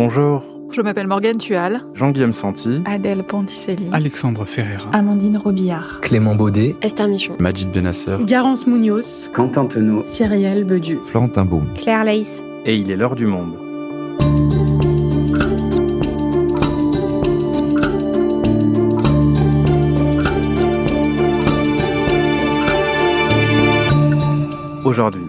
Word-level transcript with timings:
Bonjour. 0.00 0.44
Je 0.70 0.80
m'appelle 0.80 1.08
Morgane 1.08 1.38
Tual. 1.38 1.82
Jean-Guillaume 1.92 2.32
Santi. 2.32 2.82
Adèle 2.84 3.24
Ponticelli. 3.24 3.88
Alexandre 3.92 4.44
Ferreira. 4.44 4.88
Amandine 4.92 5.38
Robillard. 5.38 5.98
Clément 6.02 6.36
Baudet. 6.36 6.76
Esther 6.82 7.08
Michon. 7.08 7.34
Majid 7.40 7.72
Benasser. 7.72 8.16
Garance 8.20 8.64
Munoz. 8.68 9.28
Quentin 9.34 9.66
Tenot. 9.66 10.04
Cyrielle 10.04 10.62
Bedu. 10.62 11.00
Florentin 11.08 11.44
Baum. 11.46 11.64
Claire 11.74 12.04
Laïs. 12.04 12.44
Et 12.64 12.76
il 12.76 12.92
est 12.92 12.96
l'heure 12.96 13.16
du 13.16 13.26
monde. 13.26 13.58
Aujourd'hui, 24.84 25.26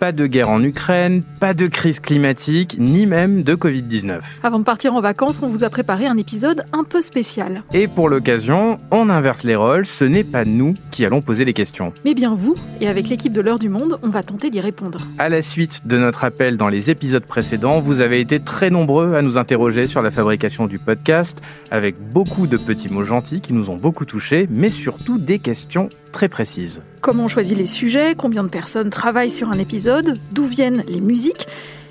pas 0.00 0.12
de 0.12 0.26
guerre 0.26 0.48
en 0.48 0.62
Ukraine, 0.62 1.22
pas 1.40 1.52
de 1.52 1.66
crise 1.66 2.00
climatique, 2.00 2.76
ni 2.78 3.04
même 3.04 3.42
de 3.42 3.54
Covid-19. 3.54 4.20
Avant 4.42 4.58
de 4.58 4.64
partir 4.64 4.94
en 4.94 5.02
vacances, 5.02 5.42
on 5.42 5.48
vous 5.48 5.62
a 5.62 5.68
préparé 5.68 6.06
un 6.06 6.16
épisode 6.16 6.64
un 6.72 6.84
peu 6.84 7.02
spécial. 7.02 7.62
Et 7.74 7.86
pour 7.86 8.08
l'occasion, 8.08 8.78
on 8.90 9.10
inverse 9.10 9.44
les 9.44 9.56
rôles, 9.56 9.84
ce 9.84 10.04
n'est 10.04 10.24
pas 10.24 10.46
nous 10.46 10.72
qui 10.90 11.04
allons 11.04 11.20
poser 11.20 11.44
les 11.44 11.52
questions. 11.52 11.92
Mais 12.06 12.14
bien 12.14 12.34
vous, 12.34 12.54
et 12.80 12.88
avec 12.88 13.10
l'équipe 13.10 13.34
de 13.34 13.42
l'heure 13.42 13.58
du 13.58 13.68
monde, 13.68 13.98
on 14.02 14.08
va 14.08 14.22
tenter 14.22 14.48
d'y 14.48 14.60
répondre. 14.60 15.06
À 15.18 15.28
la 15.28 15.42
suite 15.42 15.86
de 15.86 15.98
notre 15.98 16.24
appel 16.24 16.56
dans 16.56 16.70
les 16.70 16.88
épisodes 16.88 17.26
précédents, 17.26 17.82
vous 17.82 18.00
avez 18.00 18.20
été 18.20 18.40
très 18.40 18.70
nombreux 18.70 19.14
à 19.14 19.20
nous 19.20 19.36
interroger 19.36 19.86
sur 19.86 20.00
la 20.00 20.10
fabrication 20.10 20.66
du 20.66 20.78
podcast, 20.78 21.42
avec 21.70 21.96
beaucoup 22.00 22.46
de 22.46 22.56
petits 22.56 22.90
mots 22.90 23.04
gentils 23.04 23.42
qui 23.42 23.52
nous 23.52 23.68
ont 23.68 23.76
beaucoup 23.76 24.06
touchés, 24.06 24.48
mais 24.50 24.70
surtout 24.70 25.18
des 25.18 25.38
questions 25.38 25.90
très 26.10 26.28
précises. 26.28 26.82
Comment 27.00 27.24
on 27.24 27.28
choisit 27.28 27.56
les 27.56 27.66
sujets 27.66 28.14
Combien 28.16 28.42
de 28.42 28.48
personnes 28.48 28.90
travaillent 28.90 29.30
sur 29.30 29.50
un 29.50 29.58
épisode 29.58 30.18
D'où 30.32 30.44
viennent 30.44 30.84
les 30.88 31.00
musiques? 31.00 31.46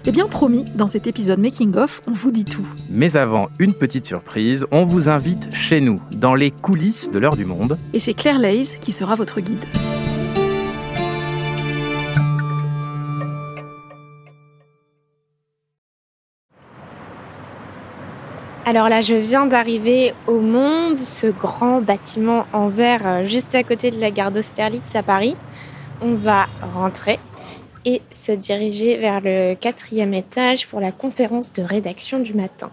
Eh 0.05 0.11
bien 0.11 0.27
promis, 0.27 0.63
dans 0.75 0.87
cet 0.87 1.07
épisode 1.07 1.39
Making 1.39 1.75
of, 1.75 2.01
on 2.07 2.13
vous 2.13 2.31
dit 2.31 2.45
tout. 2.45 2.65
Mais 2.89 3.17
avant, 3.17 3.49
une 3.59 3.73
petite 3.73 4.05
surprise, 4.05 4.65
on 4.71 4.85
vous 4.85 5.09
invite 5.09 5.53
chez 5.53 5.81
nous, 5.81 6.01
dans 6.15 6.35
les 6.35 6.51
coulisses 6.51 7.11
de 7.11 7.19
l'heure 7.19 7.35
du 7.35 7.45
monde. 7.45 7.77
Et 7.93 7.99
c'est 7.99 8.13
Claire 8.13 8.39
Lays 8.39 8.65
qui 8.81 8.93
sera 8.93 9.15
votre 9.15 9.41
guide. 9.41 9.65
Alors 18.69 18.87
là, 18.87 19.01
je 19.01 19.15
viens 19.15 19.47
d'arriver 19.47 20.13
au 20.27 20.41
Monde, 20.41 20.95
ce 20.95 21.25
grand 21.25 21.81
bâtiment 21.81 22.45
en 22.53 22.67
verre 22.69 23.01
euh, 23.03 23.23
juste 23.23 23.55
à 23.55 23.63
côté 23.63 23.89
de 23.89 23.99
la 23.99 24.11
gare 24.11 24.29
d'Austerlitz 24.29 24.95
à 24.95 25.01
Paris. 25.01 25.35
On 26.03 26.13
va 26.13 26.45
rentrer 26.61 27.17
et 27.83 28.03
se 28.11 28.31
diriger 28.31 28.97
vers 28.97 29.21
le 29.21 29.55
quatrième 29.55 30.13
étage 30.13 30.67
pour 30.67 30.81
la 30.81 30.91
conférence 30.91 31.51
de 31.51 31.63
rédaction 31.63 32.19
du 32.19 32.35
matin. 32.35 32.69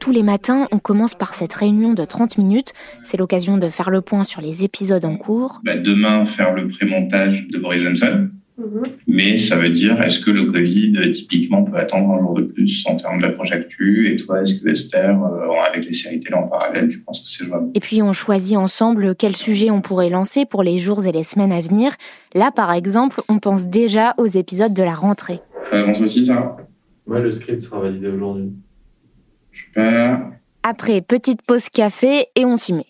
Tous 0.00 0.10
les 0.10 0.22
matins, 0.22 0.68
on 0.72 0.78
commence 0.78 1.14
par 1.14 1.34
cette 1.34 1.52
réunion 1.52 1.94
de 1.94 2.04
30 2.04 2.38
minutes. 2.38 2.72
C'est 3.04 3.16
l'occasion 3.16 3.58
de 3.58 3.68
faire 3.68 3.90
le 3.90 4.00
point 4.00 4.24
sur 4.24 4.40
les 4.40 4.64
épisodes 4.64 5.04
en 5.04 5.16
cours. 5.16 5.60
Bah 5.64 5.76
demain, 5.76 6.24
faire 6.24 6.54
le 6.54 6.68
pré-montage 6.68 7.48
de 7.48 7.58
Boris 7.58 7.82
Johnson. 7.82 8.28
Mais 9.06 9.36
ça 9.36 9.56
veut 9.56 9.70
dire, 9.70 10.00
est-ce 10.02 10.18
que 10.18 10.30
le 10.30 10.44
Covid, 10.44 11.12
typiquement, 11.12 11.62
peut 11.62 11.76
attendre 11.76 12.10
un 12.10 12.18
jour 12.18 12.34
de 12.34 12.42
plus 12.42 12.84
en 12.88 12.96
termes 12.96 13.20
d'approche 13.20 13.52
actu 13.52 14.12
Et 14.12 14.16
toi, 14.16 14.42
est-ce 14.42 14.60
que 14.60 14.68
Esther, 14.68 15.16
euh, 15.22 15.48
avec 15.68 15.86
les 15.86 15.94
séries 15.94 16.18
télé 16.18 16.34
en 16.34 16.48
parallèle, 16.48 16.88
tu 16.88 16.98
penses 17.00 17.20
que 17.20 17.28
c'est 17.30 17.44
jouable? 17.44 17.70
Et 17.74 17.80
puis 17.80 18.02
on 18.02 18.12
choisit 18.12 18.56
ensemble 18.56 19.14
quel 19.14 19.36
sujet 19.36 19.70
on 19.70 19.80
pourrait 19.80 20.10
lancer 20.10 20.44
pour 20.44 20.64
les 20.64 20.78
jours 20.78 21.06
et 21.06 21.12
les 21.12 21.22
semaines 21.22 21.52
à 21.52 21.60
venir. 21.60 21.92
Là, 22.34 22.50
par 22.50 22.72
exemple, 22.72 23.20
on 23.28 23.38
pense 23.38 23.68
déjà 23.68 24.14
aux 24.18 24.26
épisodes 24.26 24.74
de 24.74 24.82
la 24.82 24.94
rentrée. 24.94 25.40
Ça 25.70 25.78
avance 25.78 26.00
aussi, 26.00 26.26
ça? 26.26 26.56
Ouais, 27.08 27.22
le 27.22 27.32
script 27.32 27.62
sera 27.62 27.80
validé 27.80 28.08
aujourd'hui. 28.08 28.52
Super. 29.50 30.32
Après, 30.62 31.00
petite 31.00 31.40
pause 31.42 31.70
café 31.70 32.26
et 32.36 32.44
on 32.44 32.58
s'y 32.58 32.74
met. 32.74 32.86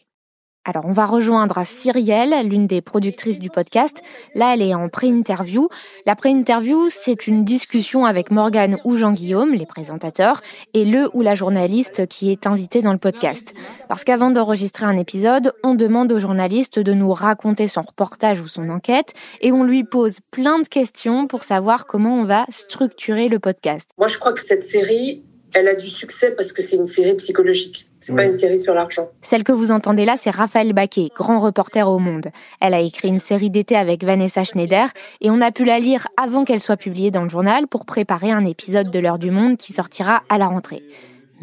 Alors, 0.68 0.84
on 0.84 0.92
va 0.92 1.06
rejoindre 1.06 1.64
Cyrielle, 1.64 2.46
l'une 2.46 2.66
des 2.66 2.82
productrices 2.82 3.38
du 3.38 3.48
podcast. 3.48 4.02
Là, 4.34 4.52
elle 4.52 4.60
est 4.60 4.74
en 4.74 4.90
pré-interview. 4.90 5.70
La 6.04 6.14
pré-interview, 6.14 6.90
c'est 6.90 7.26
une 7.26 7.42
discussion 7.42 8.04
avec 8.04 8.30
Morgane 8.30 8.76
ou 8.84 8.94
Jean-Guillaume, 8.94 9.54
les 9.54 9.64
présentateurs, 9.64 10.42
et 10.74 10.84
le 10.84 11.08
ou 11.14 11.22
la 11.22 11.34
journaliste 11.34 12.06
qui 12.08 12.30
est 12.30 12.46
invité 12.46 12.82
dans 12.82 12.92
le 12.92 12.98
podcast. 12.98 13.54
Parce 13.88 14.04
qu'avant 14.04 14.30
d'enregistrer 14.30 14.84
un 14.84 14.98
épisode, 14.98 15.54
on 15.64 15.74
demande 15.74 16.12
au 16.12 16.18
journaliste 16.18 16.78
de 16.78 16.92
nous 16.92 17.14
raconter 17.14 17.66
son 17.66 17.80
reportage 17.80 18.42
ou 18.42 18.46
son 18.46 18.68
enquête, 18.68 19.14
et 19.40 19.52
on 19.52 19.64
lui 19.64 19.84
pose 19.84 20.18
plein 20.30 20.58
de 20.60 20.68
questions 20.68 21.28
pour 21.28 21.44
savoir 21.44 21.86
comment 21.86 22.20
on 22.20 22.24
va 22.24 22.44
structurer 22.50 23.30
le 23.30 23.38
podcast. 23.38 23.88
Moi, 23.96 24.08
je 24.08 24.18
crois 24.18 24.34
que 24.34 24.42
cette 24.42 24.64
série, 24.64 25.22
elle 25.54 25.68
a 25.68 25.74
du 25.74 25.88
succès 25.88 26.32
parce 26.32 26.52
que 26.52 26.60
c'est 26.60 26.76
une 26.76 26.84
série 26.84 27.14
psychologique. 27.14 27.87
C'est 28.08 28.16
pas 28.16 28.24
une 28.24 28.34
série 28.34 28.58
sur 28.58 28.74
l'argent. 28.74 29.10
Celle 29.20 29.44
que 29.44 29.52
vous 29.52 29.70
entendez 29.70 30.04
là, 30.04 30.14
c'est 30.16 30.30
Raphaël 30.30 30.72
Baquet, 30.72 31.10
grand 31.14 31.40
reporter 31.40 31.88
au 31.88 31.98
Monde. 31.98 32.28
Elle 32.60 32.72
a 32.72 32.80
écrit 32.80 33.08
une 33.08 33.18
série 33.18 33.50
d'été 33.50 33.76
avec 33.76 34.02
Vanessa 34.02 34.44
Schneider 34.44 34.88
et 35.20 35.30
on 35.30 35.42
a 35.42 35.50
pu 35.50 35.64
la 35.64 35.78
lire 35.78 36.06
avant 36.16 36.44
qu'elle 36.44 36.60
soit 36.60 36.78
publiée 36.78 37.10
dans 37.10 37.22
le 37.22 37.28
journal 37.28 37.66
pour 37.66 37.84
préparer 37.84 38.30
un 38.30 38.46
épisode 38.46 38.90
de 38.90 38.98
l'heure 38.98 39.18
du 39.18 39.30
monde 39.30 39.58
qui 39.58 39.74
sortira 39.74 40.22
à 40.30 40.38
la 40.38 40.46
rentrée. 40.46 40.82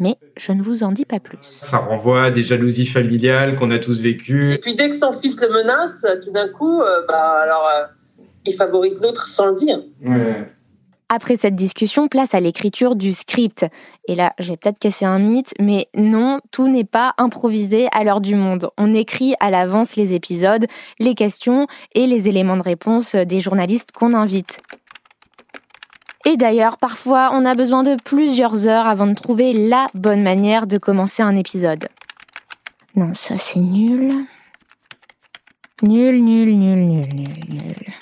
Mais 0.00 0.16
je 0.36 0.52
ne 0.52 0.60
vous 0.60 0.82
en 0.82 0.92
dis 0.92 1.04
pas 1.04 1.20
plus. 1.20 1.38
Ça 1.40 1.78
renvoie 1.78 2.24
à 2.24 2.30
des 2.30 2.42
jalousies 2.42 2.86
familiales 2.86 3.54
qu'on 3.54 3.70
a 3.70 3.78
tous 3.78 4.00
vécues. 4.00 4.54
Et 4.54 4.58
puis 4.58 4.74
dès 4.74 4.90
que 4.90 4.96
son 4.96 5.12
fils 5.12 5.40
le 5.40 5.48
menace, 5.48 6.04
tout 6.24 6.32
d'un 6.32 6.48
coup, 6.48 6.82
euh, 6.82 7.06
bah 7.06 7.40
alors 7.42 7.66
euh, 7.66 7.84
il 8.44 8.54
favorise 8.54 9.00
l'autre 9.00 9.28
sans 9.28 9.46
le 9.46 9.54
dire. 9.54 9.78
Ouais. 10.04 10.48
Après 11.08 11.36
cette 11.36 11.54
discussion, 11.54 12.08
place 12.08 12.34
à 12.34 12.40
l'écriture 12.40 12.96
du 12.96 13.12
script. 13.12 13.64
Et 14.08 14.16
là, 14.16 14.32
j'ai 14.40 14.56
peut-être 14.56 14.80
cassé 14.80 15.04
un 15.04 15.20
mythe, 15.20 15.54
mais 15.60 15.86
non, 15.94 16.40
tout 16.50 16.68
n'est 16.68 16.84
pas 16.84 17.14
improvisé 17.16 17.86
à 17.92 18.02
l'heure 18.02 18.20
du 18.20 18.34
monde. 18.34 18.70
On 18.76 18.92
écrit 18.92 19.34
à 19.38 19.50
l'avance 19.50 19.94
les 19.94 20.14
épisodes, 20.14 20.66
les 20.98 21.14
questions 21.14 21.68
et 21.94 22.08
les 22.08 22.28
éléments 22.28 22.56
de 22.56 22.62
réponse 22.62 23.14
des 23.14 23.38
journalistes 23.38 23.92
qu'on 23.92 24.14
invite. 24.14 24.60
Et 26.24 26.36
d'ailleurs, 26.36 26.76
parfois, 26.76 27.30
on 27.32 27.46
a 27.46 27.54
besoin 27.54 27.84
de 27.84 27.96
plusieurs 28.02 28.66
heures 28.66 28.88
avant 28.88 29.06
de 29.06 29.14
trouver 29.14 29.52
la 29.52 29.86
bonne 29.94 30.24
manière 30.24 30.66
de 30.66 30.76
commencer 30.76 31.22
un 31.22 31.36
épisode. 31.36 31.88
Non, 32.96 33.14
ça 33.14 33.38
c'est 33.38 33.60
nul. 33.60 34.26
Nul, 35.82 36.24
nul, 36.24 36.58
nul, 36.58 36.78
nul, 36.78 37.14
nul, 37.14 37.44
nul. 37.48 37.94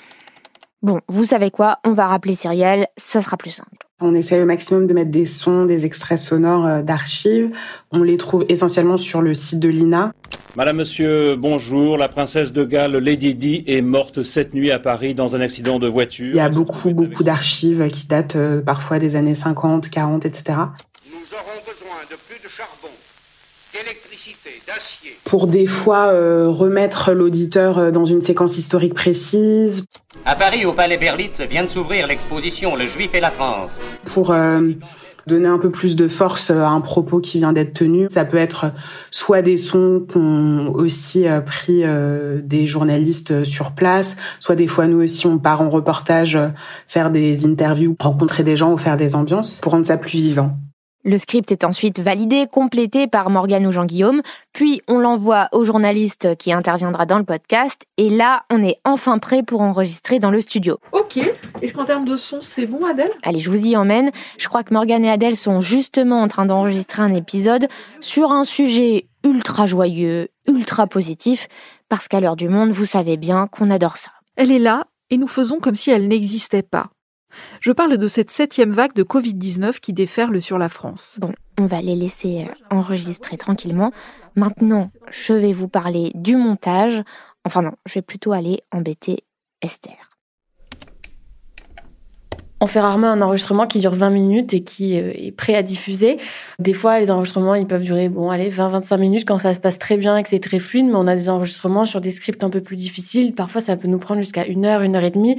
Bon, 0.85 0.99
vous 1.07 1.25
savez 1.25 1.49
quoi 1.49 1.79
On 1.83 1.93
va 1.93 2.05
rappeler 2.05 2.35
Cyrielle, 2.35 2.85
ça 2.95 3.19
sera 3.19 3.37
plus 3.37 3.49
simple. 3.49 3.87
On 3.99 4.13
essaye 4.13 4.43
au 4.43 4.45
maximum 4.45 4.85
de 4.85 4.93
mettre 4.93 5.09
des 5.09 5.25
sons, 5.25 5.65
des 5.65 5.83
extraits 5.83 6.19
sonores 6.19 6.83
d'archives. 6.83 7.49
On 7.91 8.03
les 8.03 8.17
trouve 8.17 8.45
essentiellement 8.49 8.97
sur 8.97 9.23
le 9.23 9.33
site 9.33 9.59
de 9.59 9.67
l'INA. 9.67 10.11
Madame, 10.55 10.77
Monsieur, 10.77 11.37
bonjour. 11.37 11.97
La 11.97 12.07
princesse 12.07 12.53
de 12.53 12.63
Galles, 12.63 12.97
Lady 12.97 13.33
Di, 13.33 13.63
est 13.65 13.81
morte 13.81 14.21
cette 14.21 14.53
nuit 14.53 14.69
à 14.69 14.77
Paris 14.77 15.15
dans 15.15 15.35
un 15.35 15.41
accident 15.41 15.79
de 15.79 15.87
voiture. 15.87 16.29
Il 16.29 16.35
y 16.35 16.39
a 16.39 16.49
beaucoup, 16.49 16.91
beaucoup 16.91 17.23
d'archives 17.23 17.89
qui 17.89 18.05
datent 18.05 18.35
euh, 18.35 18.61
parfois 18.61 18.99
des 18.99 19.15
années 19.15 19.33
50, 19.33 19.89
40, 19.89 20.27
etc. 20.27 20.59
Nous 21.09 21.33
aurons 21.33 21.61
besoin 21.65 22.03
de 22.11 22.15
plus 22.27 22.37
de 22.43 22.47
charbon. 22.47 22.93
Pour 25.23 25.47
des 25.47 25.67
fois 25.67 26.07
euh, 26.07 26.49
remettre 26.49 27.11
l'auditeur 27.11 27.91
dans 27.91 28.05
une 28.05 28.21
séquence 28.21 28.57
historique 28.57 28.93
précise. 28.93 29.85
À 30.23 30.35
Paris, 30.35 30.65
au 30.65 30.73
Palais 30.73 30.97
Berlitz, 30.97 31.39
vient 31.41 31.63
de 31.63 31.69
s'ouvrir 31.69 32.07
l'exposition 32.07 32.75
Le 32.75 32.87
Juif 32.87 33.13
et 33.13 33.19
la 33.19 33.31
France. 33.31 33.79
Pour 34.05 34.31
euh, 34.31 34.71
donner 35.27 35.47
un 35.47 35.59
peu 35.59 35.69
plus 35.69 35.95
de 35.95 36.07
force 36.07 36.49
à 36.49 36.67
un 36.67 36.81
propos 36.81 37.19
qui 37.19 37.39
vient 37.39 37.53
d'être 37.53 37.73
tenu, 37.73 38.07
ça 38.09 38.25
peut 38.25 38.37
être 38.37 38.71
soit 39.11 39.41
des 39.41 39.57
sons 39.57 40.05
qu'ont 40.11 40.71
aussi 40.73 41.27
euh, 41.27 41.41
pris 41.41 41.83
euh, 41.83 42.41
des 42.43 42.65
journalistes 42.65 43.43
sur 43.43 43.73
place, 43.73 44.15
soit 44.39 44.55
des 44.55 44.67
fois 44.67 44.87
nous 44.87 45.03
aussi 45.03 45.27
on 45.27 45.37
part 45.37 45.61
en 45.61 45.69
reportage 45.69 46.39
faire 46.87 47.11
des 47.11 47.45
interviews, 47.45 47.95
rencontrer 47.99 48.43
des 48.43 48.55
gens 48.55 48.71
ou 48.71 48.77
faire 48.77 48.97
des 48.97 49.15
ambiances 49.15 49.59
pour 49.61 49.73
rendre 49.73 49.85
ça 49.85 49.97
plus 49.97 50.19
vivant. 50.19 50.57
Le 51.07 51.19
script 51.19 51.51
est 51.51 51.63
ensuite 51.63 51.99
validé, 51.99 52.47
complété 52.51 53.05
par 53.05 53.29
Morgane 53.29 53.67
ou 53.67 53.71
Jean-Guillaume, 53.71 54.23
puis 54.53 54.81
on 54.87 54.97
l'envoie 54.97 55.49
au 55.51 55.63
journaliste 55.63 56.35
qui 56.37 56.51
interviendra 56.51 57.05
dans 57.05 57.19
le 57.19 57.23
podcast, 57.23 57.85
et 57.97 58.09
là, 58.09 58.43
on 58.51 58.63
est 58.63 58.79
enfin 58.85 59.19
prêt 59.19 59.43
pour 59.43 59.61
enregistrer 59.61 60.17
dans 60.17 60.31
le 60.31 60.41
studio. 60.41 60.79
Ok, 60.93 61.19
est-ce 61.61 61.75
qu'en 61.75 61.85
termes 61.85 62.05
de 62.05 62.15
son, 62.15 62.41
c'est 62.41 62.65
bon 62.65 62.83
Adèle? 62.83 63.11
Allez, 63.21 63.37
je 63.37 63.51
vous 63.51 63.67
y 63.67 63.77
emmène. 63.77 64.09
Je 64.39 64.47
crois 64.47 64.63
que 64.63 64.73
Morgane 64.73 65.05
et 65.05 65.11
Adèle 65.11 65.35
sont 65.35 65.61
justement 65.61 66.23
en 66.23 66.27
train 66.27 66.47
d'enregistrer 66.47 67.03
un 67.03 67.13
épisode 67.13 67.67
sur 68.01 68.31
un 68.31 68.43
sujet 68.43 69.05
ultra 69.23 69.67
joyeux, 69.67 70.29
ultra 70.47 70.87
positif, 70.87 71.47
parce 71.87 72.07
qu'à 72.07 72.19
l'heure 72.19 72.35
du 72.35 72.49
monde, 72.49 72.71
vous 72.71 72.85
savez 72.85 73.17
bien 73.17 73.45
qu'on 73.45 73.69
adore 73.69 73.97
ça. 73.97 74.09
Elle 74.37 74.51
est 74.51 74.57
là, 74.57 74.87
et 75.11 75.17
nous 75.17 75.27
faisons 75.27 75.59
comme 75.59 75.75
si 75.75 75.91
elle 75.91 76.07
n'existait 76.07 76.63
pas. 76.63 76.87
Je 77.61 77.71
parle 77.71 77.97
de 77.97 78.07
cette 78.07 78.31
septième 78.31 78.71
vague 78.71 78.93
de 78.93 79.03
Covid-19 79.03 79.79
qui 79.79 79.93
déferle 79.93 80.41
sur 80.41 80.57
la 80.57 80.69
France. 80.69 81.17
Bon, 81.19 81.33
on 81.57 81.65
va 81.65 81.81
les 81.81 81.95
laisser 81.95 82.47
enregistrer 82.69 83.37
tranquillement. 83.37 83.91
Maintenant, 84.35 84.89
je 85.11 85.33
vais 85.33 85.53
vous 85.53 85.67
parler 85.67 86.11
du 86.15 86.35
montage. 86.35 87.01
Enfin 87.45 87.61
non, 87.61 87.73
je 87.85 87.93
vais 87.93 88.01
plutôt 88.01 88.33
aller 88.33 88.61
embêter 88.71 89.23
Esther. 89.61 90.15
On 92.61 92.67
fait 92.67 92.79
rarement 92.79 93.07
un 93.07 93.21
enregistrement 93.21 93.67
qui 93.67 93.79
dure 93.79 93.93
20 93.93 94.09
minutes 94.11 94.53
et 94.53 94.63
qui 94.63 94.97
euh, 94.97 95.11
est 95.13 95.31
prêt 95.33 95.55
à 95.55 95.61
diffuser. 95.61 96.17
Des 96.57 96.73
fois, 96.73 96.99
les 96.99 97.11
enregistrements, 97.11 97.53
ils 97.53 97.67
peuvent 97.67 97.81
durer, 97.81 98.07
bon, 98.07 98.29
allez, 98.29 98.49
20-25 98.49 98.97
minutes 98.97 99.25
quand 99.27 99.39
ça 99.39 99.53
se 99.53 99.59
passe 99.59 99.77
très 99.77 99.97
bien 99.97 100.15
et 100.15 100.23
que 100.23 100.29
c'est 100.29 100.39
très 100.39 100.59
fluide, 100.59 100.85
mais 100.85 100.95
on 100.95 101.05
a 101.05 101.15
des 101.15 101.29
enregistrements 101.29 101.85
sur 101.85 101.99
des 101.99 102.11
scripts 102.11 102.43
un 102.43 102.49
peu 102.49 102.61
plus 102.61 102.77
difficiles. 102.77 103.35
Parfois, 103.35 103.59
ça 103.59 103.75
peut 103.75 103.89
nous 103.89 103.99
prendre 103.99 104.21
jusqu'à 104.21 104.47
une 104.47 104.65
heure, 104.65 104.81
une 104.81 104.95
heure 104.95 105.03
et 105.03 105.11
demie. 105.11 105.37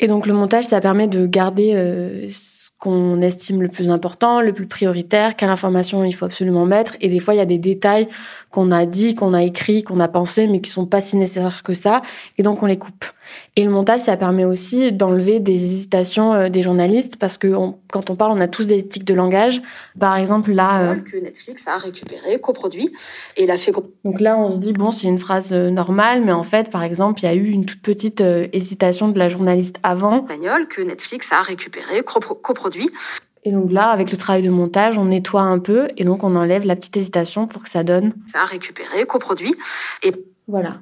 Et 0.00 0.08
donc, 0.08 0.26
le 0.26 0.32
montage, 0.32 0.64
ça 0.64 0.80
permet 0.80 1.08
de 1.08 1.26
garder 1.26 1.72
euh, 1.74 2.28
ce 2.28 2.70
qu'on 2.78 3.20
estime 3.22 3.62
le 3.62 3.68
plus 3.68 3.90
important, 3.90 4.40
le 4.40 4.52
plus 4.52 4.66
prioritaire, 4.66 5.36
quelle 5.36 5.48
information 5.48 6.04
il 6.04 6.12
faut 6.12 6.24
absolument 6.24 6.66
mettre. 6.66 6.96
Et 7.00 7.08
des 7.08 7.20
fois, 7.20 7.34
il 7.34 7.38
y 7.38 7.40
a 7.40 7.46
des 7.46 7.58
détails 7.58 8.08
qu'on 8.50 8.72
a 8.72 8.86
dit, 8.86 9.14
qu'on 9.14 9.32
a 9.32 9.42
écrit, 9.42 9.84
qu'on 9.84 10.00
a 10.00 10.08
pensé, 10.08 10.48
mais 10.48 10.60
qui 10.60 10.70
sont 10.70 10.86
pas 10.86 11.00
si 11.00 11.16
nécessaires 11.16 11.62
que 11.62 11.74
ça, 11.74 12.02
et 12.36 12.42
donc 12.42 12.62
on 12.62 12.66
les 12.66 12.78
coupe. 12.78 13.04
Et 13.56 13.64
le 13.64 13.70
montage, 13.70 14.00
ça 14.00 14.16
permet 14.16 14.44
aussi 14.44 14.92
d'enlever 14.92 15.40
des 15.40 15.52
hésitations 15.52 16.34
euh, 16.34 16.48
des 16.48 16.62
journalistes, 16.62 17.16
parce 17.16 17.38
que 17.38 17.54
quand 17.92 18.10
on 18.10 18.16
parle, 18.16 18.32
on 18.36 18.40
a 18.40 18.48
tous 18.48 18.66
des 18.66 18.86
tics 18.86 19.04
de 19.04 19.14
langage. 19.14 19.62
Par 19.98 20.16
exemple, 20.16 20.52
là... 20.52 20.92
Euh, 20.92 20.94
que 20.96 21.16
Netflix 21.16 21.66
a 21.68 21.78
récupéré, 21.78 22.38
coproduit, 22.40 22.92
et 23.36 23.46
l'a 23.46 23.56
fait... 23.56 23.72
Donc 24.04 24.20
là, 24.20 24.36
on 24.36 24.50
se 24.50 24.58
dit, 24.58 24.72
bon, 24.72 24.90
c'est 24.90 25.06
une 25.06 25.18
phrase 25.18 25.52
euh, 25.52 25.70
normale, 25.70 26.22
mais 26.24 26.32
en 26.32 26.42
fait, 26.42 26.70
par 26.70 26.82
exemple, 26.82 27.20
il 27.22 27.26
y 27.26 27.28
a 27.28 27.34
eu 27.34 27.48
une 27.48 27.64
toute 27.64 27.82
petite 27.82 28.22
hésitation 28.52 29.08
de 29.08 29.18
la 29.18 29.28
journaliste 29.28 29.76
avant. 29.82 30.26
que 30.68 30.82
Netflix 30.82 31.32
a 31.32 31.42
récupéré, 31.42 32.02
coproduit. 32.02 32.90
Et 33.44 33.52
donc 33.52 33.70
là, 33.70 33.90
avec 33.90 34.10
le 34.10 34.16
travail 34.16 34.42
de 34.42 34.50
montage, 34.50 34.96
on 34.96 35.04
nettoie 35.04 35.42
un 35.42 35.58
peu 35.58 35.88
et 35.96 36.04
donc 36.04 36.24
on 36.24 36.34
enlève 36.34 36.64
la 36.64 36.76
petite 36.76 36.96
hésitation 36.96 37.46
pour 37.46 37.62
que 37.62 37.68
ça 37.68 37.84
donne. 37.84 38.14
Ça 38.26 38.40
a 38.40 38.44
récupéré, 38.46 39.04
coproduit. 39.04 39.54
Et 40.02 40.12
voilà. 40.48 40.80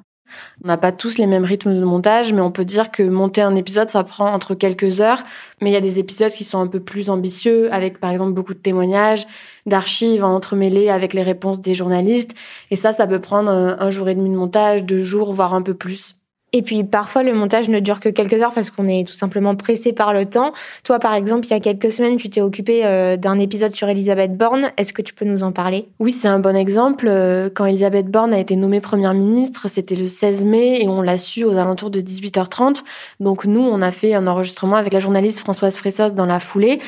On 0.63 0.67
n'a 0.67 0.77
pas 0.77 0.91
tous 0.91 1.17
les 1.17 1.27
mêmes 1.27 1.45
rythmes 1.45 1.73
de 1.73 1.83
montage, 1.83 2.33
mais 2.33 2.41
on 2.41 2.51
peut 2.51 2.65
dire 2.65 2.91
que 2.91 3.03
monter 3.03 3.41
un 3.41 3.55
épisode, 3.55 3.89
ça 3.89 4.03
prend 4.03 4.31
entre 4.31 4.55
quelques 4.55 5.01
heures. 5.01 5.23
Mais 5.61 5.69
il 5.69 5.73
y 5.73 5.77
a 5.77 5.81
des 5.81 5.99
épisodes 5.99 6.31
qui 6.31 6.43
sont 6.43 6.59
un 6.59 6.67
peu 6.67 6.79
plus 6.79 7.09
ambitieux, 7.09 7.73
avec 7.73 7.99
par 7.99 8.11
exemple 8.11 8.33
beaucoup 8.33 8.53
de 8.53 8.59
témoignages, 8.59 9.25
d'archives 9.65 10.23
entremêlées 10.23 10.89
avec 10.89 11.13
les 11.13 11.23
réponses 11.23 11.61
des 11.61 11.75
journalistes. 11.75 12.33
Et 12.71 12.75
ça, 12.75 12.91
ça 12.91 13.07
peut 13.07 13.21
prendre 13.21 13.49
un 13.51 13.89
jour 13.89 14.09
et 14.09 14.15
demi 14.15 14.29
de 14.29 14.35
montage, 14.35 14.83
deux 14.83 15.03
jours, 15.03 15.33
voire 15.33 15.53
un 15.53 15.61
peu 15.61 15.73
plus. 15.73 16.15
Et 16.55 16.61
puis 16.61 16.83
parfois 16.83 17.23
le 17.23 17.33
montage 17.33 17.67
ne 17.67 17.79
dure 17.79 17.99
que 17.99 18.09
quelques 18.09 18.41
heures 18.41 18.53
parce 18.53 18.69
qu'on 18.69 18.87
est 18.87 19.07
tout 19.07 19.13
simplement 19.13 19.55
pressé 19.55 19.91
par 19.91 20.13
le 20.13 20.25
temps. 20.25 20.53
Toi 20.83 20.99
par 20.99 21.15
exemple, 21.15 21.47
il 21.47 21.49
y 21.49 21.53
a 21.53 21.59
quelques 21.59 21.91
semaines, 21.91 22.17
tu 22.17 22.29
t'es 22.29 22.41
occupé 22.41 22.85
euh, 22.85 23.17
d'un 23.17 23.39
épisode 23.39 23.73
sur 23.73 23.89
Elisabeth 23.89 24.37
Borne. 24.37 24.71
Est-ce 24.77 24.93
que 24.93 25.01
tu 25.01 25.15
peux 25.15 25.25
nous 25.25 25.41
en 25.41 25.51
parler? 25.51 25.87
Oui, 25.99 26.11
c'est 26.11 26.27
un 26.27 26.39
bon 26.39 26.55
exemple. 26.55 27.07
Euh, 27.09 27.49
quand 27.53 27.65
Elisabeth 27.65 28.05
Borne 28.05 28.33
a 28.33 28.39
été 28.39 28.55
nommée 28.55 28.81
première 28.81 29.15
ministre, 29.15 29.67
c'était 29.67 29.95
le 29.95 30.05
16 30.05 30.45
mai 30.45 30.83
et 30.83 30.87
on 30.87 31.01
l'a 31.01 31.17
su 31.17 31.43
aux 31.43 31.57
alentours 31.57 31.89
de 31.89 32.01
18h30. 32.01 32.83
Donc 33.19 33.45
nous, 33.45 33.61
on 33.61 33.81
a 33.81 33.89
fait 33.89 34.13
un 34.13 34.27
enregistrement 34.27 34.75
avec 34.75 34.93
la 34.93 34.99
journaliste 34.99 35.39
Françoise 35.39 35.75
Fressos 35.77 36.11
dans 36.11 36.27
la 36.27 36.39
foulée 36.39 36.79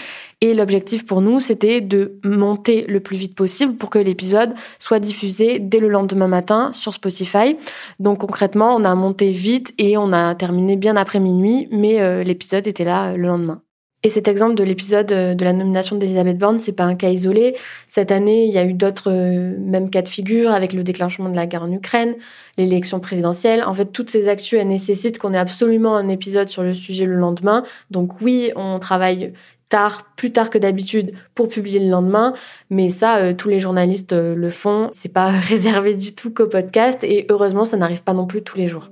et 0.46 0.54
l'objectif 0.54 1.08
pour 1.08 1.22
nous, 1.22 1.40
c'était 1.40 1.82
de 1.82 2.20
monter 2.24 2.86
le 2.88 3.00
plus 3.00 3.18
vite 3.18 3.34
possible 3.34 3.78
pour 3.78 3.90
que 3.90 3.98
l'épisode 3.98 4.54
soit 4.78 5.00
diffusé 5.00 5.58
dès 5.58 5.80
le 5.80 5.88
lendemain 5.88 6.28
matin 6.28 6.70
sur 6.72 6.94
Spotify. 6.94 7.58
Donc 8.00 8.20
concrètement, 8.20 8.76
on 8.76 8.84
a 8.84 8.94
monté 8.94 9.32
vite 9.32 9.74
et 9.80 9.98
on 9.98 10.14
a 10.14 10.36
terminé 10.36 10.76
bien 10.76 10.98
après 10.98 11.20
minuit, 11.20 11.68
mais 11.72 12.00
euh, 12.00 12.22
l'épisode 12.22 12.68
était 12.68 12.84
là 12.84 13.14
euh, 13.14 13.18
le 13.18 13.28
lendemain. 13.28 13.62
Et 14.04 14.10
cet 14.10 14.28
exemple 14.28 14.54
de 14.54 14.64
l'épisode 14.64 15.12
euh, 15.12 15.34
de 15.34 15.44
la 15.44 15.52
nomination 15.52 15.96
d'Elisabeth 15.96 16.38
Borne, 16.38 16.60
c'est 16.60 16.74
pas 16.74 16.84
un 16.84 16.94
cas 16.94 17.10
isolé. 17.10 17.56
Cette 17.88 18.12
année, 18.12 18.46
il 18.46 18.54
y 18.54 18.60
a 18.60 18.66
eu 18.66 18.74
d'autres 18.74 19.12
mêmes 19.12 19.90
cas 19.90 20.04
de 20.04 20.08
figure 20.08 20.52
avec 20.52 20.74
le 20.74 20.84
déclenchement 20.84 21.28
de 21.28 21.36
la 21.36 21.48
guerre 21.48 21.64
en 21.64 21.72
Ukraine, 21.72 22.14
l'élection 22.60 23.00
présidentielle. 23.00 23.64
En 23.66 23.74
fait, 23.74 23.86
toutes 23.86 24.12
ces 24.12 24.30
actus, 24.30 24.60
elles 24.60 24.68
nécessitent 24.68 25.18
qu'on 25.18 25.34
ait 25.34 25.40
absolument 25.40 25.96
un 25.96 26.08
épisode 26.08 26.50
sur 26.50 26.62
le 26.62 26.76
sujet 26.76 27.06
le 27.06 27.16
lendemain. 27.16 27.64
Donc 27.90 28.22
oui, 28.22 28.52
on 28.56 28.78
travaille 28.78 29.34
tard, 29.70 30.06
plus 30.16 30.32
tard 30.32 30.50
que 30.50 30.58
d'habitude 30.58 31.14
pour 31.34 31.48
publier 31.48 31.80
le 31.80 31.90
lendemain. 31.90 32.34
Mais 32.70 32.90
ça, 32.90 33.18
euh, 33.18 33.34
tous 33.34 33.50
les 33.50 33.60
journalistes 33.60 34.14
euh, 34.14 34.36
le 34.36 34.50
font. 34.50 34.90
C'est 34.92 35.10
pas 35.10 35.30
réservé 35.30 35.96
du 35.96 36.14
tout 36.14 36.32
qu'au 36.32 36.48
podcast 36.48 37.04
et 37.04 37.26
heureusement, 37.30 37.66
ça 37.66 37.78
n'arrive 37.78 38.04
pas 38.04 38.14
non 38.14 38.28
plus 38.28 38.42
tous 38.42 38.58
les 38.58 38.68
jours. 38.68 38.90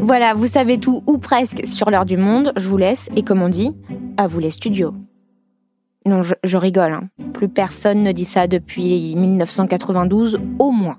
Voilà, 0.00 0.34
vous 0.34 0.46
savez 0.46 0.78
tout 0.78 1.02
ou 1.06 1.18
presque 1.18 1.66
sur 1.66 1.90
l'heure 1.90 2.04
du 2.04 2.16
monde. 2.16 2.52
Je 2.56 2.68
vous 2.68 2.76
laisse 2.76 3.08
et 3.16 3.22
comme 3.22 3.42
on 3.42 3.48
dit, 3.48 3.76
à 4.16 4.26
vous 4.26 4.38
les 4.38 4.50
studios. 4.50 4.94
Non, 6.06 6.20
je, 6.20 6.56
rigole. 6.58 6.92
Hein. 6.92 7.08
Plus 7.32 7.48
personne 7.48 8.02
ne 8.02 8.12
dit 8.12 8.26
ça 8.26 8.46
depuis 8.46 9.14
1992 9.16 10.38
au 10.58 10.70
moins. 10.70 10.98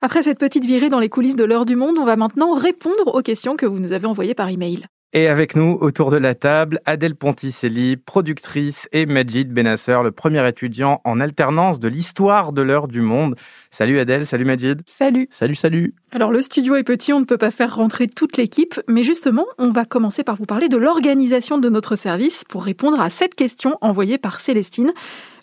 Après 0.00 0.22
cette 0.22 0.38
petite 0.38 0.64
virée 0.64 0.88
dans 0.88 1.00
les 1.00 1.08
coulisses 1.08 1.34
de 1.34 1.42
l'heure 1.42 1.66
du 1.66 1.74
monde, 1.74 1.96
on 1.98 2.04
va 2.04 2.14
maintenant 2.14 2.54
répondre 2.54 3.12
aux 3.12 3.22
questions 3.22 3.56
que 3.56 3.66
vous 3.66 3.80
nous 3.80 3.92
avez 3.92 4.06
envoyées 4.06 4.34
par 4.34 4.48
email. 4.48 4.86
Et 5.18 5.28
avec 5.28 5.56
nous, 5.56 5.78
autour 5.80 6.10
de 6.10 6.18
la 6.18 6.34
table, 6.34 6.78
Adèle 6.84 7.14
Ponticelli, 7.14 7.96
productrice, 7.96 8.86
et 8.92 9.06
Majid 9.06 9.46
Benasser, 9.46 9.96
le 10.04 10.10
premier 10.10 10.46
étudiant 10.46 11.00
en 11.04 11.20
alternance 11.20 11.80
de 11.80 11.88
l'histoire 11.88 12.52
de 12.52 12.60
l'heure 12.60 12.86
du 12.86 13.00
monde. 13.00 13.34
Salut 13.70 13.98
Adèle, 13.98 14.26
salut 14.26 14.44
Majid. 14.44 14.82
Salut. 14.84 15.26
Salut, 15.30 15.54
salut. 15.54 15.94
Alors 16.12 16.30
le 16.30 16.42
studio 16.42 16.74
est 16.74 16.82
petit, 16.82 17.14
on 17.14 17.20
ne 17.20 17.24
peut 17.24 17.38
pas 17.38 17.50
faire 17.50 17.76
rentrer 17.76 18.08
toute 18.08 18.36
l'équipe, 18.36 18.78
mais 18.88 19.04
justement, 19.04 19.46
on 19.56 19.70
va 19.70 19.86
commencer 19.86 20.22
par 20.22 20.36
vous 20.36 20.44
parler 20.44 20.68
de 20.68 20.76
l'organisation 20.76 21.56
de 21.56 21.70
notre 21.70 21.96
service 21.96 22.44
pour 22.44 22.64
répondre 22.64 23.00
à 23.00 23.08
cette 23.08 23.34
question 23.34 23.78
envoyée 23.80 24.18
par 24.18 24.38
Célestine. 24.38 24.92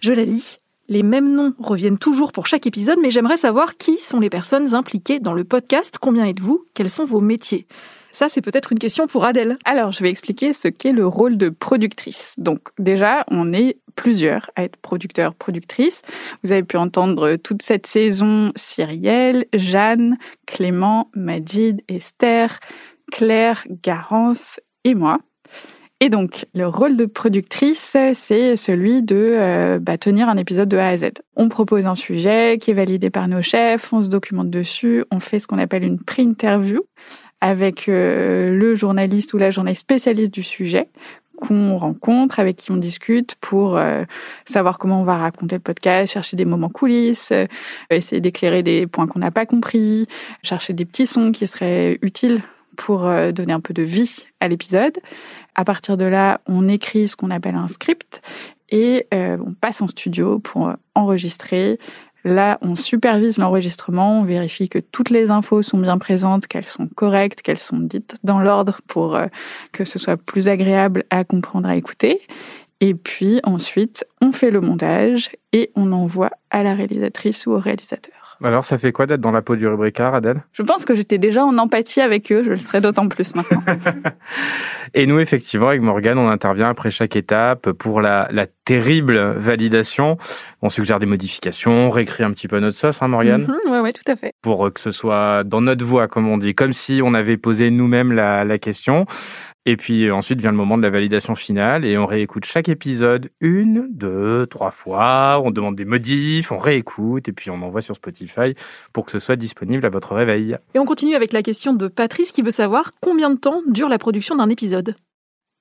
Je 0.01 0.13
la 0.13 0.23
lis. 0.23 0.59
Les 0.87 1.01
mêmes 1.01 1.33
noms 1.33 1.55
reviennent 1.57 1.97
toujours 1.97 2.31
pour 2.31 2.45
chaque 2.45 2.67
épisode, 2.67 2.99
mais 3.01 3.09
j'aimerais 3.09 3.37
savoir 3.37 3.75
qui 3.75 3.97
sont 3.97 4.19
les 4.19 4.29
personnes 4.29 4.75
impliquées 4.75 5.19
dans 5.19 5.33
le 5.33 5.45
podcast, 5.45 5.97
combien 5.99 6.25
êtes-vous, 6.25 6.63
quels 6.75 6.91
sont 6.91 7.05
vos 7.05 7.21
métiers? 7.21 7.65
Ça, 8.13 8.29
c'est 8.29 8.41
peut-être 8.41 8.71
une 8.71 8.79
question 8.79 9.07
pour 9.07 9.25
Adèle. 9.25 9.57
Alors, 9.65 9.91
je 9.91 10.03
vais 10.03 10.09
expliquer 10.09 10.53
ce 10.53 10.67
qu'est 10.67 10.91
le 10.91 11.07
rôle 11.07 11.35
de 11.35 11.49
productrice. 11.49 12.35
Donc, 12.37 12.69
déjà, 12.77 13.25
on 13.31 13.53
est 13.53 13.77
plusieurs 13.95 14.51
à 14.55 14.63
être 14.63 14.77
producteur, 14.77 15.33
productrice. 15.33 16.03
Vous 16.43 16.51
avez 16.51 16.61
pu 16.61 16.77
entendre 16.77 17.37
toute 17.37 17.63
cette 17.63 17.87
saison 17.87 18.51
Cyrielle, 18.55 19.45
Jeanne, 19.53 20.17
Clément, 20.45 21.09
Majid, 21.15 21.81
Esther, 21.89 22.59
Claire, 23.11 23.65
Garance 23.81 24.59
et 24.83 24.93
moi. 24.93 25.17
Et 25.99 26.09
donc, 26.09 26.45
le 26.53 26.67
rôle 26.67 26.97
de 26.97 27.05
productrice, 27.05 27.95
c'est 28.13 28.55
celui 28.57 29.01
de 29.01 29.15
euh, 29.15 29.79
bah, 29.79 29.97
tenir 29.97 30.29
un 30.29 30.37
épisode 30.37 30.69
de 30.69 30.77
A 30.77 30.89
à 30.89 30.97
Z. 30.97 31.13
On 31.35 31.49
propose 31.49 31.87
un 31.87 31.95
sujet 31.95 32.57
qui 32.59 32.71
est 32.71 32.75
validé 32.75 33.09
par 33.09 33.27
nos 33.27 33.41
chefs, 33.41 33.91
on 33.93 34.01
se 34.01 34.09
documente 34.09 34.49
dessus, 34.49 35.05
on 35.11 35.19
fait 35.19 35.39
ce 35.39 35.47
qu'on 35.47 35.59
appelle 35.59 35.83
une 35.83 35.99
pré-interview 35.99 36.81
avec 37.43 37.89
euh, 37.89 38.55
le 38.55 38.73
journaliste 38.73 39.33
ou 39.33 39.37
la 39.37 39.51
journaliste 39.51 39.81
spécialiste 39.81 40.33
du 40.33 40.43
sujet 40.43 40.87
qu'on 41.35 41.77
rencontre, 41.77 42.39
avec 42.39 42.55
qui 42.55 42.71
on 42.71 42.77
discute 42.77 43.35
pour 43.41 43.75
euh, 43.75 44.05
savoir 44.45 44.77
comment 44.79 45.01
on 45.01 45.03
va 45.03 45.17
raconter 45.17 45.57
le 45.57 45.61
podcast, 45.61 46.13
chercher 46.13 46.37
des 46.37 46.45
moments 46.45 46.69
coulisses, 46.69 47.33
euh, 47.33 47.45
essayer 47.89 48.21
d'éclairer 48.21 48.63
des 48.63 48.87
points 48.87 49.07
qu'on 49.07 49.19
n'a 49.19 49.29
pas 49.29 49.45
compris, 49.45 50.07
chercher 50.41 50.71
des 50.71 50.85
petits 50.85 51.05
sons 51.05 51.33
qui 51.33 51.45
seraient 51.45 51.99
utiles 52.01 52.41
pour 52.77 53.01
donner 53.33 53.53
un 53.53 53.59
peu 53.59 53.73
de 53.73 53.83
vie 53.83 54.25
à 54.39 54.47
l'épisode. 54.47 54.97
À 55.53 55.63
partir 55.63 55.95
de 55.95 56.05
là, 56.05 56.39
on 56.47 56.67
écrit 56.67 57.07
ce 57.07 57.15
qu'on 57.15 57.29
appelle 57.29 57.53
un 57.53 57.67
script 57.67 58.21
et 58.69 59.05
on 59.11 59.53
passe 59.53 59.83
en 59.83 59.87
studio 59.87 60.39
pour 60.39 60.73
enregistrer, 60.95 61.77
Là, 62.25 62.57
on 62.61 62.75
supervise 62.75 63.37
l'enregistrement, 63.37 64.19
on 64.19 64.23
vérifie 64.23 64.69
que 64.69 64.79
toutes 64.79 65.09
les 65.09 65.29
infos 65.29 65.61
sont 65.61 65.77
bien 65.77 65.97
présentes, 65.97 66.47
qu'elles 66.47 66.67
sont 66.67 66.87
correctes, 66.87 67.41
qu'elles 67.41 67.59
sont 67.59 67.79
dites 67.79 68.15
dans 68.23 68.39
l'ordre 68.39 68.79
pour 68.87 69.15
euh, 69.15 69.27
que 69.71 69.83
ce 69.83 69.99
soit 69.99 70.17
plus 70.17 70.47
agréable 70.47 71.03
à 71.09 71.25
comprendre, 71.25 71.67
à 71.67 71.75
écouter. 71.75 72.21
Et 72.79 72.93
puis 72.95 73.39
ensuite, 73.43 74.05
on 74.21 74.31
fait 74.31 74.51
le 74.51 74.61
montage 74.61 75.31
et 75.51 75.71
on 75.75 75.91
envoie 75.91 76.31
à 76.49 76.63
la 76.63 76.75
réalisatrice 76.75 77.45
ou 77.45 77.51
au 77.51 77.59
réalisateur. 77.59 78.23
Alors, 78.43 78.65
ça 78.65 78.77
fait 78.77 78.91
quoi 78.91 79.05
d'être 79.05 79.21
dans 79.21 79.31
la 79.31 79.41
peau 79.41 79.55
du 79.55 79.67
rubricard, 79.67 80.15
Adèle? 80.15 80.43
Je 80.51 80.63
pense 80.63 80.83
que 80.83 80.95
j'étais 80.95 81.17
déjà 81.17 81.45
en 81.45 81.57
empathie 81.57 82.01
avec 82.01 82.29
eux, 82.31 82.43
je 82.43 82.49
le 82.49 82.59
serai 82.59 82.81
d'autant 82.81 83.07
plus 83.07 83.35
maintenant. 83.35 83.63
et 84.93 85.05
nous, 85.05 85.19
effectivement, 85.19 85.69
avec 85.69 85.81
Morgane, 85.81 86.17
on 86.17 86.27
intervient 86.27 86.69
après 86.69 86.91
chaque 86.91 87.15
étape 87.15 87.71
pour 87.71 88.01
la, 88.01 88.27
terrible 88.65 89.17
validation. 89.37 90.17
On 90.61 90.69
suggère 90.69 90.99
des 90.99 91.05
modifications, 91.05 91.87
on 91.87 91.89
réécrit 91.89 92.23
un 92.23 92.31
petit 92.31 92.47
peu 92.47 92.59
notre 92.59 92.77
sauce, 92.77 93.01
hein, 93.01 93.07
Morgane 93.07 93.47
Oui, 93.49 93.71
mhm, 93.71 93.81
ouais, 93.81 93.93
tout 93.93 94.09
à 94.11 94.15
fait. 94.15 94.33
Pour 94.41 94.71
que 94.73 94.79
ce 94.79 94.91
soit 94.91 95.43
dans 95.43 95.61
notre 95.61 95.85
voix, 95.85 96.07
comme 96.07 96.27
on 96.27 96.37
dit, 96.37 96.55
comme 96.55 96.73
si 96.73 97.01
on 97.03 97.13
avait 97.13 97.37
posé 97.37 97.69
nous-mêmes 97.69 98.11
la, 98.11 98.45
la 98.45 98.57
question. 98.57 99.05
Et 99.65 99.77
puis 99.77 100.11
ensuite 100.11 100.41
vient 100.41 100.51
le 100.51 100.57
moment 100.57 100.77
de 100.77 100.81
la 100.81 100.89
validation 100.89 101.35
finale 101.35 101.85
et 101.85 101.97
on 101.97 102.05
réécoute 102.05 102.43
chaque 102.43 102.67
épisode 102.67 103.29
une, 103.39 103.87
deux, 103.91 104.45
trois 104.47 104.71
fois. 104.71 105.41
On 105.41 105.51
demande 105.51 105.77
des 105.77 105.85
modifs, 105.85 106.51
on 106.51 106.57
réécoute 106.57 107.29
et 107.29 107.31
puis 107.31 107.49
on 107.49 107.61
envoie 107.61 107.81
sur 107.81 107.95
Spotify 107.95 108.55
pour 108.91 109.05
que 109.05 109.11
ce 109.11 109.19
soit 109.19 109.37
disponible 109.37 109.85
à 109.85 109.89
votre 109.89 110.15
réveil. 110.15 110.57
Et 110.73 110.79
on 110.79 110.85
continue 110.85 111.15
avec 111.15 111.31
la 111.31 111.43
question 111.43 111.73
de 111.73 111.87
Patrice 111.87 112.31
qui 112.31 112.41
veut 112.41 112.51
savoir 112.51 112.91
combien 112.99 113.29
de 113.29 113.39
temps 113.39 113.61
dure 113.67 113.87
la 113.87 113.99
production 113.99 114.35
d'un 114.35 114.49
épisode. 114.49 114.95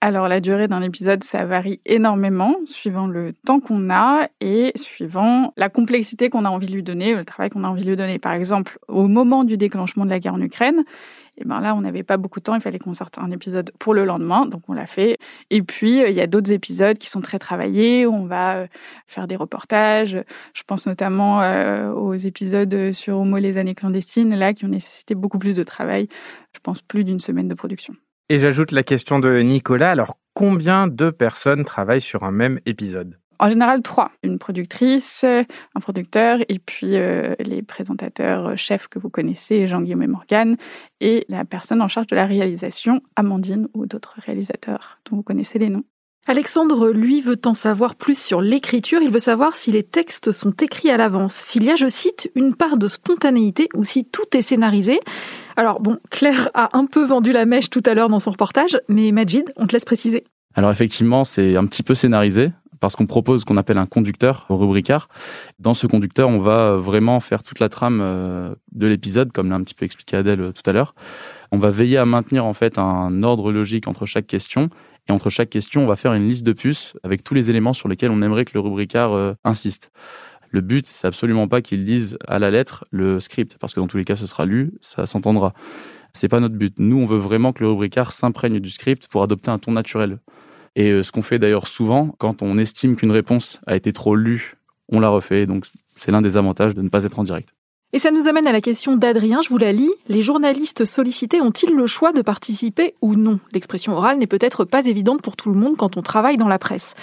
Alors 0.04 0.26
la 0.26 0.40
durée 0.40 0.66
d'un 0.66 0.82
épisode, 0.82 1.22
ça 1.22 1.44
varie 1.44 1.80
énormément 1.86 2.56
suivant 2.64 3.06
le 3.06 3.34
temps 3.46 3.60
qu'on 3.60 3.88
a 3.88 4.26
et 4.40 4.72
suivant 4.74 5.52
la 5.56 5.68
complexité 5.68 6.28
qu'on 6.28 6.44
a 6.44 6.48
envie 6.48 6.66
de 6.66 6.72
lui 6.72 6.82
donner, 6.82 7.14
le 7.14 7.24
travail 7.24 7.50
qu'on 7.50 7.62
a 7.62 7.68
envie 7.68 7.84
de 7.84 7.88
lui 7.88 7.96
donner. 7.96 8.18
Par 8.18 8.32
exemple, 8.32 8.80
au 8.88 9.06
moment 9.06 9.44
du 9.44 9.56
déclenchement 9.56 10.04
de 10.04 10.10
la 10.10 10.18
guerre 10.18 10.34
en 10.34 10.40
Ukraine, 10.40 10.82
Et 11.38 11.44
ben 11.44 11.60
là, 11.60 11.74
on 11.74 11.80
n'avait 11.80 12.02
pas 12.02 12.18
beaucoup 12.18 12.40
de 12.40 12.44
temps, 12.44 12.54
il 12.54 12.60
fallait 12.60 12.78
qu'on 12.78 12.92
sorte 12.92 13.16
un 13.18 13.30
épisode 13.30 13.72
pour 13.78 13.94
le 13.94 14.04
lendemain, 14.04 14.44
donc 14.44 14.62
on 14.68 14.74
l'a 14.74 14.86
fait. 14.86 15.16
Et 15.48 15.62
puis, 15.62 16.00
il 16.00 16.12
y 16.12 16.20
a 16.20 16.26
d'autres 16.26 16.52
épisodes 16.52 16.98
qui 16.98 17.08
sont 17.08 17.22
très 17.22 17.38
travaillés, 17.38 18.06
on 18.06 18.26
va 18.26 18.66
faire 19.06 19.26
des 19.26 19.36
reportages. 19.36 20.22
Je 20.52 20.62
pense 20.66 20.86
notamment 20.86 21.38
aux 21.94 22.14
épisodes 22.14 22.92
sur 22.92 23.18
Homo 23.18 23.38
les 23.38 23.56
années 23.56 23.74
clandestines, 23.74 24.34
là, 24.34 24.52
qui 24.52 24.66
ont 24.66 24.68
nécessité 24.68 25.14
beaucoup 25.14 25.38
plus 25.38 25.56
de 25.56 25.62
travail. 25.62 26.08
Je 26.54 26.60
pense 26.60 26.82
plus 26.82 27.04
d'une 27.04 27.20
semaine 27.20 27.48
de 27.48 27.54
production. 27.54 27.94
Et 28.32 28.38
j'ajoute 28.38 28.72
la 28.72 28.82
question 28.82 29.18
de 29.18 29.40
Nicolas. 29.40 29.90
Alors, 29.90 30.16
combien 30.32 30.86
de 30.86 31.10
personnes 31.10 31.66
travaillent 31.66 32.00
sur 32.00 32.24
un 32.24 32.30
même 32.30 32.60
épisode? 32.64 33.18
En 33.38 33.50
général, 33.50 33.82
trois. 33.82 34.10
Une 34.22 34.38
productrice, 34.38 35.22
un 35.24 35.80
producteur, 35.82 36.38
et 36.48 36.58
puis 36.58 36.96
euh, 36.96 37.34
les 37.40 37.60
présentateurs 37.60 38.46
euh, 38.46 38.56
chefs 38.56 38.88
que 38.88 38.98
vous 38.98 39.10
connaissez, 39.10 39.66
Jean-Guillaume 39.66 40.04
et 40.04 40.06
Morgane, 40.06 40.56
et 41.02 41.26
la 41.28 41.44
personne 41.44 41.82
en 41.82 41.88
charge 41.88 42.06
de 42.06 42.16
la 42.16 42.24
réalisation, 42.24 43.02
Amandine, 43.16 43.68
ou 43.74 43.84
d'autres 43.84 44.14
réalisateurs 44.24 44.98
dont 45.10 45.16
vous 45.16 45.22
connaissez 45.22 45.58
les 45.58 45.68
noms. 45.68 45.84
Alexandre, 46.26 46.88
lui, 46.88 47.20
veut 47.20 47.40
en 47.44 47.52
savoir 47.52 47.96
plus 47.96 48.16
sur 48.18 48.40
l'écriture. 48.40 49.02
Il 49.02 49.10
veut 49.10 49.18
savoir 49.18 49.56
si 49.56 49.72
les 49.72 49.82
textes 49.82 50.32
sont 50.32 50.52
écrits 50.52 50.90
à 50.90 50.96
l'avance, 50.96 51.34
s'il 51.34 51.64
y 51.64 51.70
a, 51.70 51.76
je 51.76 51.88
cite, 51.88 52.30
une 52.34 52.54
part 52.54 52.78
de 52.78 52.86
spontanéité 52.86 53.68
ou 53.74 53.84
si 53.84 54.06
tout 54.06 54.34
est 54.34 54.40
scénarisé. 54.40 55.00
Alors 55.56 55.80
bon, 55.80 55.98
Claire 56.10 56.50
a 56.54 56.76
un 56.76 56.86
peu 56.86 57.04
vendu 57.04 57.32
la 57.32 57.44
mèche 57.44 57.70
tout 57.70 57.82
à 57.86 57.94
l'heure 57.94 58.08
dans 58.08 58.20
son 58.20 58.30
reportage, 58.30 58.78
mais 58.88 59.12
Majid, 59.12 59.44
on 59.56 59.66
te 59.66 59.72
laisse 59.72 59.84
préciser. 59.84 60.24
Alors 60.54 60.70
effectivement, 60.70 61.24
c'est 61.24 61.56
un 61.56 61.66
petit 61.66 61.82
peu 61.82 61.94
scénarisé 61.94 62.50
parce 62.80 62.96
qu'on 62.96 63.06
propose 63.06 63.44
qu'on 63.44 63.56
appelle 63.56 63.78
un 63.78 63.86
conducteur 63.86 64.44
au 64.48 64.56
rubricard. 64.56 65.08
Dans 65.60 65.72
ce 65.72 65.86
conducteur, 65.86 66.28
on 66.28 66.40
va 66.40 66.76
vraiment 66.76 67.20
faire 67.20 67.44
toute 67.44 67.60
la 67.60 67.68
trame 67.68 68.00
euh, 68.02 68.54
de 68.72 68.88
l'épisode, 68.88 69.30
comme 69.30 69.50
l'a 69.50 69.56
un 69.56 69.62
petit 69.62 69.74
peu 69.74 69.84
expliqué 69.84 70.16
Adèle 70.16 70.40
euh, 70.40 70.52
tout 70.52 70.68
à 70.68 70.72
l'heure. 70.72 70.96
On 71.52 71.58
va 71.58 71.70
veiller 71.70 71.96
à 71.96 72.04
maintenir 72.06 72.44
en 72.44 72.54
fait 72.54 72.78
un 72.78 73.22
ordre 73.22 73.52
logique 73.52 73.86
entre 73.86 74.04
chaque 74.04 74.26
question 74.26 74.68
et 75.08 75.12
entre 75.12 75.30
chaque 75.30 75.50
question, 75.50 75.82
on 75.82 75.86
va 75.86 75.96
faire 75.96 76.12
une 76.12 76.28
liste 76.28 76.44
de 76.44 76.52
puces 76.52 76.94
avec 77.02 77.24
tous 77.24 77.34
les 77.34 77.50
éléments 77.50 77.72
sur 77.72 77.88
lesquels 77.88 78.10
on 78.10 78.22
aimerait 78.22 78.44
que 78.44 78.52
le 78.54 78.60
rubricard 78.60 79.12
euh, 79.14 79.34
insiste. 79.44 79.90
Le 80.52 80.60
but, 80.60 80.86
c'est 80.86 81.06
absolument 81.06 81.48
pas 81.48 81.62
qu'il 81.62 81.84
lise 81.84 82.18
à 82.28 82.38
la 82.38 82.50
lettre 82.50 82.84
le 82.90 83.20
script, 83.20 83.56
parce 83.58 83.72
que 83.72 83.80
dans 83.80 83.86
tous 83.86 83.96
les 83.96 84.04
cas, 84.04 84.16
ce 84.16 84.26
sera 84.26 84.44
lu, 84.44 84.72
ça 84.80 85.06
s'entendra. 85.06 85.54
C'est 86.12 86.28
pas 86.28 86.40
notre 86.40 86.54
but. 86.54 86.74
Nous, 86.78 86.98
on 86.98 87.06
veut 87.06 87.18
vraiment 87.18 87.54
que 87.54 87.62
le 87.62 87.70
rubricard 87.70 88.12
s'imprègne 88.12 88.60
du 88.60 88.70
script 88.70 89.08
pour 89.08 89.22
adopter 89.22 89.50
un 89.50 89.58
ton 89.58 89.72
naturel. 89.72 90.18
Et 90.76 90.90
euh, 90.90 91.02
ce 91.02 91.10
qu'on 91.10 91.22
fait 91.22 91.38
d'ailleurs 91.38 91.66
souvent, 91.66 92.14
quand 92.18 92.42
on 92.42 92.58
estime 92.58 92.96
qu'une 92.96 93.10
réponse 93.10 93.60
a 93.66 93.76
été 93.76 93.94
trop 93.94 94.14
lue, 94.14 94.58
on 94.90 95.00
la 95.00 95.08
refait. 95.08 95.46
Donc, 95.46 95.64
c'est 95.96 96.12
l'un 96.12 96.20
des 96.20 96.36
avantages 96.36 96.74
de 96.74 96.82
ne 96.82 96.90
pas 96.90 97.04
être 97.04 97.18
en 97.18 97.24
direct. 97.24 97.54
Et 97.94 97.98
ça 97.98 98.10
nous 98.10 98.28
amène 98.28 98.46
à 98.46 98.52
la 98.52 98.60
question 98.62 98.96
d'Adrien, 98.96 99.40
je 99.42 99.50
vous 99.50 99.58
la 99.58 99.72
lis. 99.72 99.90
Les 100.08 100.22
journalistes 100.22 100.84
sollicités 100.86 101.40
ont-ils 101.40 101.74
le 101.74 101.86
choix 101.86 102.12
de 102.12 102.22
participer 102.22 102.94
ou 103.02 103.16
non? 103.16 103.38
L'expression 103.52 103.92
orale 103.92 104.18
n'est 104.18 104.26
peut-être 104.26 104.64
pas 104.64 104.86
évidente 104.86 105.22
pour 105.22 105.36
tout 105.36 105.50
le 105.50 105.58
monde 105.58 105.76
quand 105.76 105.98
on 105.98 106.02
travaille 106.02 106.38
dans 106.38 106.48
la 106.48 106.58
presse. 106.58 106.94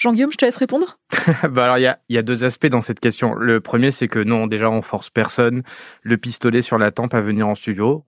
Jean-Guillaume, 0.00 0.32
je 0.32 0.38
te 0.38 0.46
laisse 0.46 0.56
répondre. 0.56 0.98
bah 1.50 1.64
alors, 1.64 1.76
il 1.76 1.94
y 2.08 2.18
a, 2.18 2.22
deux 2.22 2.42
aspects 2.42 2.66
dans 2.66 2.80
cette 2.80 3.00
question. 3.00 3.34
Le 3.34 3.60
premier, 3.60 3.92
c'est 3.92 4.08
que 4.08 4.18
non, 4.18 4.46
déjà, 4.46 4.70
on 4.70 4.80
force 4.80 5.10
personne 5.10 5.62
le 6.02 6.16
pistolet 6.16 6.62
sur 6.62 6.78
la 6.78 6.90
tempe 6.90 7.12
à 7.12 7.20
venir 7.20 7.46
en 7.46 7.54
studio. 7.54 8.06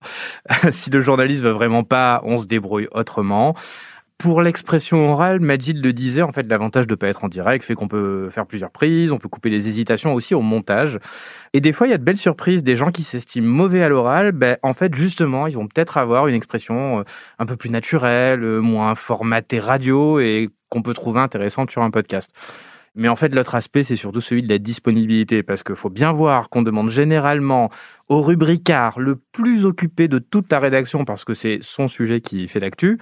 si 0.71 0.89
le 0.89 1.03
journaliste 1.03 1.43
veut 1.43 1.51
vraiment 1.51 1.85
pas, 1.85 2.23
on 2.25 2.39
se 2.39 2.47
débrouille 2.47 2.89
autrement. 2.93 3.55
Pour 4.23 4.41
l'expression 4.41 5.11
orale, 5.11 5.41
Majid 5.41 5.75
le 5.85 5.93
disait, 5.93 6.23
en 6.23 6.31
fait, 6.31 6.45
l'avantage 6.49 6.87
de 6.87 6.93
ne 6.93 6.95
pas 6.95 7.09
être 7.09 7.25
en 7.25 7.29
direct 7.29 7.64
fait 7.64 7.75
qu'on 7.75 7.88
peut 7.88 8.31
faire 8.31 8.47
plusieurs 8.47 8.71
prises, 8.71 9.11
on 9.11 9.19
peut 9.19 9.29
couper 9.29 9.50
les 9.50 9.67
hésitations 9.67 10.14
aussi 10.14 10.33
au 10.33 10.43
montage. 10.43 11.00
Et 11.55 11.61
des 11.61 11.73
fois, 11.73 11.88
il 11.88 11.91
y 11.91 11.93
a 11.93 11.99
de 11.99 12.05
belles 12.05 12.17
surprises. 12.17 12.62
Des 12.62 12.76
gens 12.76 12.93
qui 12.93 13.02
s'estiment 13.02 13.49
mauvais 13.49 13.83
à 13.83 13.88
l'oral, 13.88 14.31
ben, 14.31 14.59
en 14.62 14.75
fait, 14.75 14.95
justement, 14.95 15.49
ils 15.49 15.57
vont 15.57 15.67
peut-être 15.67 15.97
avoir 15.97 16.29
une 16.29 16.37
expression 16.37 17.00
euh, 17.00 17.02
un 17.41 17.47
peu 17.47 17.57
plus 17.57 17.69
naturelle, 17.69 18.45
euh, 18.45 18.61
moins 18.61 18.95
formatée 18.95 19.59
radio 19.59 20.21
et 20.21 20.50
qu'on 20.69 20.83
peut 20.83 20.95
trouver 20.95 21.19
intéressante 21.19 21.73
sur 21.73 21.83
un 21.83 21.91
podcast. 21.91 22.31
Mais 22.95 23.09
en 23.09 23.17
fait, 23.17 23.35
l'autre 23.35 23.57
aspect, 23.57 23.83
c'est 23.83 23.97
surtout 23.97 24.21
celui 24.21 24.45
de 24.45 24.49
la 24.49 24.59
disponibilité, 24.59 25.43
parce 25.43 25.64
qu'il 25.64 25.75
faut 25.75 25.91
bien 25.91 26.12
voir 26.12 26.49
qu'on 26.49 26.62
demande 26.62 26.91
généralement 26.91 27.71
au 28.09 28.23
rubricard 28.23 29.00
le 29.00 29.17
plus 29.17 29.64
occupé 29.64 30.07
de 30.07 30.21
toute 30.21 30.52
la 30.52 30.61
rédaction, 30.61 31.05
parce 31.05 31.25
que 31.25 31.35
c'est 31.35 31.59
son 31.62 31.88
sujet 31.88 32.21
qui 32.21 32.47
fait 32.47 32.61
l'actu, 32.61 32.99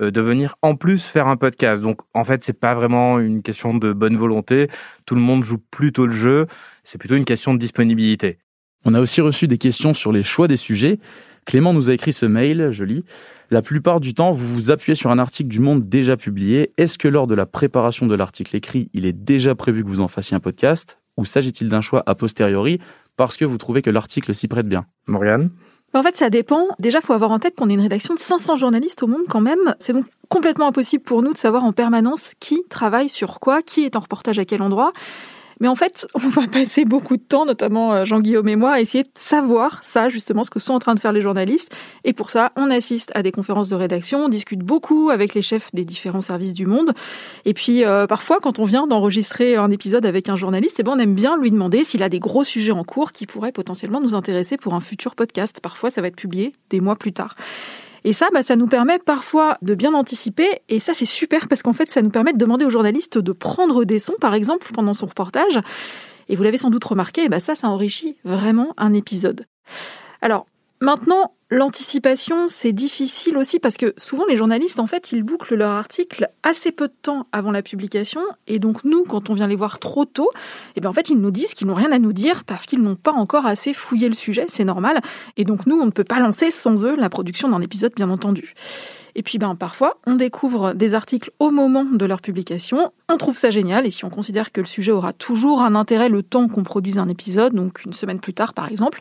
de 0.00 0.20
venir 0.20 0.56
en 0.62 0.74
plus 0.76 1.04
faire 1.04 1.26
un 1.26 1.36
podcast. 1.36 1.82
Donc 1.82 2.00
en 2.14 2.24
fait, 2.24 2.44
c'est 2.44 2.58
pas 2.58 2.74
vraiment 2.74 3.18
une 3.18 3.42
question 3.42 3.74
de 3.74 3.92
bonne 3.92 4.16
volonté. 4.16 4.68
Tout 5.06 5.14
le 5.14 5.20
monde 5.20 5.44
joue 5.44 5.58
plutôt 5.70 6.06
le 6.06 6.12
jeu. 6.12 6.46
C'est 6.84 6.98
plutôt 6.98 7.16
une 7.16 7.24
question 7.24 7.54
de 7.54 7.58
disponibilité. 7.58 8.38
On 8.84 8.94
a 8.94 9.00
aussi 9.00 9.20
reçu 9.20 9.48
des 9.48 9.58
questions 9.58 9.94
sur 9.94 10.12
les 10.12 10.22
choix 10.22 10.46
des 10.46 10.56
sujets. 10.56 11.00
Clément 11.44 11.72
nous 11.72 11.90
a 11.90 11.94
écrit 11.94 12.12
ce 12.12 12.26
mail, 12.26 12.68
je 12.72 12.84
lis. 12.84 13.04
La 13.50 13.62
plupart 13.62 14.00
du 14.00 14.14
temps, 14.14 14.32
vous 14.32 14.52
vous 14.52 14.70
appuyez 14.70 14.96
sur 14.96 15.10
un 15.10 15.18
article 15.18 15.48
du 15.48 15.60
Monde 15.60 15.88
déjà 15.88 16.16
publié. 16.16 16.72
Est-ce 16.76 16.98
que 16.98 17.06
lors 17.06 17.28
de 17.28 17.34
la 17.34 17.46
préparation 17.46 18.06
de 18.06 18.14
l'article 18.14 18.56
écrit, 18.56 18.90
il 18.92 19.06
est 19.06 19.12
déjà 19.12 19.54
prévu 19.54 19.84
que 19.84 19.88
vous 19.88 20.00
en 20.00 20.08
fassiez 20.08 20.36
un 20.36 20.40
podcast? 20.40 20.98
Ou 21.16 21.24
s'agit-il 21.24 21.68
d'un 21.68 21.80
choix 21.80 22.02
a 22.06 22.14
posteriori 22.14 22.80
parce 23.16 23.36
que 23.36 23.44
vous 23.44 23.58
trouvez 23.58 23.82
que 23.82 23.90
l'article 23.90 24.34
s'y 24.34 24.48
prête 24.48 24.68
bien? 24.68 24.86
Morgane? 25.06 25.50
En 25.96 26.02
fait, 26.02 26.16
ça 26.16 26.30
dépend. 26.30 26.68
Déjà, 26.78 27.00
faut 27.00 27.12
avoir 27.12 27.30
en 27.30 27.38
tête 27.38 27.54
qu'on 27.56 27.70
est 27.70 27.74
une 27.74 27.80
rédaction 27.80 28.14
de 28.14 28.18
500 28.18 28.56
journalistes 28.56 29.02
au 29.02 29.06
monde 29.06 29.24
quand 29.28 29.40
même. 29.40 29.74
C'est 29.78 29.92
donc 29.92 30.06
complètement 30.28 30.68
impossible 30.68 31.04
pour 31.04 31.22
nous 31.22 31.32
de 31.32 31.38
savoir 31.38 31.64
en 31.64 31.72
permanence 31.72 32.32
qui 32.40 32.62
travaille 32.68 33.08
sur 33.08 33.40
quoi, 33.40 33.62
qui 33.62 33.84
est 33.84 33.96
en 33.96 34.00
reportage 34.00 34.38
à 34.38 34.44
quel 34.44 34.62
endroit. 34.62 34.92
Mais 35.60 35.68
en 35.68 35.74
fait, 35.74 36.06
on 36.14 36.28
va 36.28 36.46
passer 36.46 36.84
beaucoup 36.84 37.16
de 37.16 37.22
temps, 37.22 37.46
notamment 37.46 37.94
euh, 37.94 38.04
Jean-Guillaume 38.04 38.48
et 38.48 38.56
moi, 38.56 38.72
à 38.72 38.80
essayer 38.80 39.04
de 39.04 39.10
savoir 39.14 39.82
ça, 39.82 40.08
justement, 40.08 40.42
ce 40.42 40.50
que 40.50 40.58
sont 40.58 40.74
en 40.74 40.78
train 40.78 40.94
de 40.94 41.00
faire 41.00 41.12
les 41.12 41.22
journalistes. 41.22 41.72
Et 42.04 42.12
pour 42.12 42.30
ça, 42.30 42.52
on 42.56 42.70
assiste 42.70 43.10
à 43.14 43.22
des 43.22 43.32
conférences 43.32 43.68
de 43.68 43.76
rédaction, 43.76 44.24
on 44.24 44.28
discute 44.28 44.60
beaucoup 44.60 45.10
avec 45.10 45.34
les 45.34 45.42
chefs 45.42 45.74
des 45.74 45.84
différents 45.84 46.20
services 46.20 46.52
du 46.52 46.66
monde. 46.66 46.92
Et 47.44 47.54
puis, 47.54 47.84
euh, 47.84 48.06
parfois, 48.06 48.38
quand 48.40 48.58
on 48.58 48.64
vient 48.64 48.86
d'enregistrer 48.86 49.56
un 49.56 49.70
épisode 49.70 50.06
avec 50.06 50.28
un 50.28 50.36
journaliste, 50.36 50.76
eh 50.78 50.82
ben, 50.82 50.92
on 50.96 50.98
aime 50.98 51.14
bien 51.14 51.36
lui 51.36 51.50
demander 51.50 51.84
s'il 51.84 52.02
a 52.02 52.08
des 52.08 52.20
gros 52.20 52.44
sujets 52.44 52.72
en 52.72 52.84
cours 52.84 53.12
qui 53.12 53.26
pourraient 53.26 53.52
potentiellement 53.52 54.00
nous 54.00 54.14
intéresser 54.14 54.56
pour 54.56 54.74
un 54.74 54.80
futur 54.80 55.14
podcast. 55.14 55.60
Parfois, 55.60 55.90
ça 55.90 56.00
va 56.00 56.08
être 56.08 56.16
publié 56.16 56.54
des 56.70 56.80
mois 56.80 56.96
plus 56.96 57.12
tard. 57.12 57.34
Et 58.06 58.14
ça, 58.14 58.28
bah, 58.32 58.42
ça 58.42 58.56
nous 58.56 58.68
permet 58.68 58.98
parfois 58.98 59.58
de 59.60 59.74
bien 59.74 59.92
anticiper. 59.92 60.48
Et 60.70 60.78
ça, 60.78 60.94
c'est 60.94 61.04
super 61.04 61.48
parce 61.48 61.62
qu'en 61.62 61.74
fait, 61.74 61.90
ça 61.90 62.00
nous 62.00 62.10
permet 62.10 62.32
de 62.32 62.38
demander 62.38 62.64
aux 62.64 62.70
journalistes 62.70 63.18
de 63.18 63.32
prendre 63.32 63.84
des 63.84 63.98
sons, 63.98 64.16
par 64.20 64.32
exemple, 64.32 64.70
pendant 64.72 64.94
son 64.94 65.06
reportage. 65.06 65.60
Et 66.28 66.36
vous 66.36 66.42
l'avez 66.42 66.56
sans 66.56 66.70
doute 66.70 66.84
remarqué, 66.84 67.28
bah, 67.28 67.40
ça, 67.40 67.54
ça 67.54 67.68
enrichit 67.68 68.16
vraiment 68.24 68.72
un 68.78 68.94
épisode. 68.94 69.46
Alors, 70.22 70.46
Maintenant, 70.80 71.32
l'anticipation, 71.50 72.48
c'est 72.48 72.72
difficile 72.72 73.36
aussi 73.36 73.60
parce 73.60 73.76
que 73.76 73.94
souvent 73.96 74.24
les 74.26 74.36
journalistes, 74.36 74.80
en 74.80 74.86
fait, 74.86 75.12
ils 75.12 75.22
bouclent 75.22 75.54
leur 75.54 75.70
article 75.70 76.28
assez 76.42 76.72
peu 76.72 76.88
de 76.88 76.94
temps 77.02 77.26
avant 77.32 77.50
la 77.50 77.62
publication. 77.62 78.20
Et 78.46 78.58
donc, 78.58 78.84
nous, 78.84 79.04
quand 79.04 79.30
on 79.30 79.34
vient 79.34 79.46
les 79.46 79.56
voir 79.56 79.78
trop 79.78 80.04
tôt, 80.04 80.30
eh 80.74 80.80
bien, 80.80 80.90
en 80.90 80.92
fait, 80.92 81.08
ils 81.08 81.18
nous 81.18 81.30
disent 81.30 81.54
qu'ils 81.54 81.66
n'ont 81.66 81.74
rien 81.74 81.92
à 81.92 81.98
nous 81.98 82.12
dire 82.12 82.44
parce 82.44 82.66
qu'ils 82.66 82.82
n'ont 82.82 82.96
pas 82.96 83.12
encore 83.12 83.46
assez 83.46 83.74
fouillé 83.74 84.08
le 84.08 84.14
sujet. 84.14 84.46
C'est 84.48 84.64
normal. 84.64 85.00
Et 85.36 85.44
donc, 85.44 85.66
nous, 85.66 85.78
on 85.78 85.86
ne 85.86 85.90
peut 85.90 86.04
pas 86.04 86.18
lancer 86.18 86.50
sans 86.50 86.84
eux 86.84 86.96
la 86.96 87.10
production 87.10 87.48
d'un 87.48 87.60
épisode, 87.60 87.92
bien 87.94 88.10
entendu. 88.10 88.54
Et 89.14 89.22
puis, 89.22 89.38
ben, 89.38 89.54
parfois, 89.54 89.98
on 90.06 90.16
découvre 90.16 90.74
des 90.74 90.94
articles 90.94 91.30
au 91.38 91.50
moment 91.50 91.84
de 91.84 92.04
leur 92.04 92.20
publication. 92.20 92.92
On 93.08 93.16
trouve 93.16 93.36
ça 93.36 93.50
génial. 93.50 93.86
Et 93.86 93.90
si 93.90 94.04
on 94.04 94.10
considère 94.10 94.50
que 94.50 94.60
le 94.60 94.66
sujet 94.66 94.92
aura 94.92 95.12
toujours 95.12 95.62
un 95.62 95.74
intérêt 95.74 96.08
le 96.08 96.22
temps 96.22 96.48
qu'on 96.48 96.64
produise 96.64 96.98
un 96.98 97.08
épisode, 97.08 97.54
donc 97.54 97.84
une 97.84 97.92
semaine 97.92 98.20
plus 98.20 98.34
tard, 98.34 98.52
par 98.52 98.68
exemple, 98.68 99.00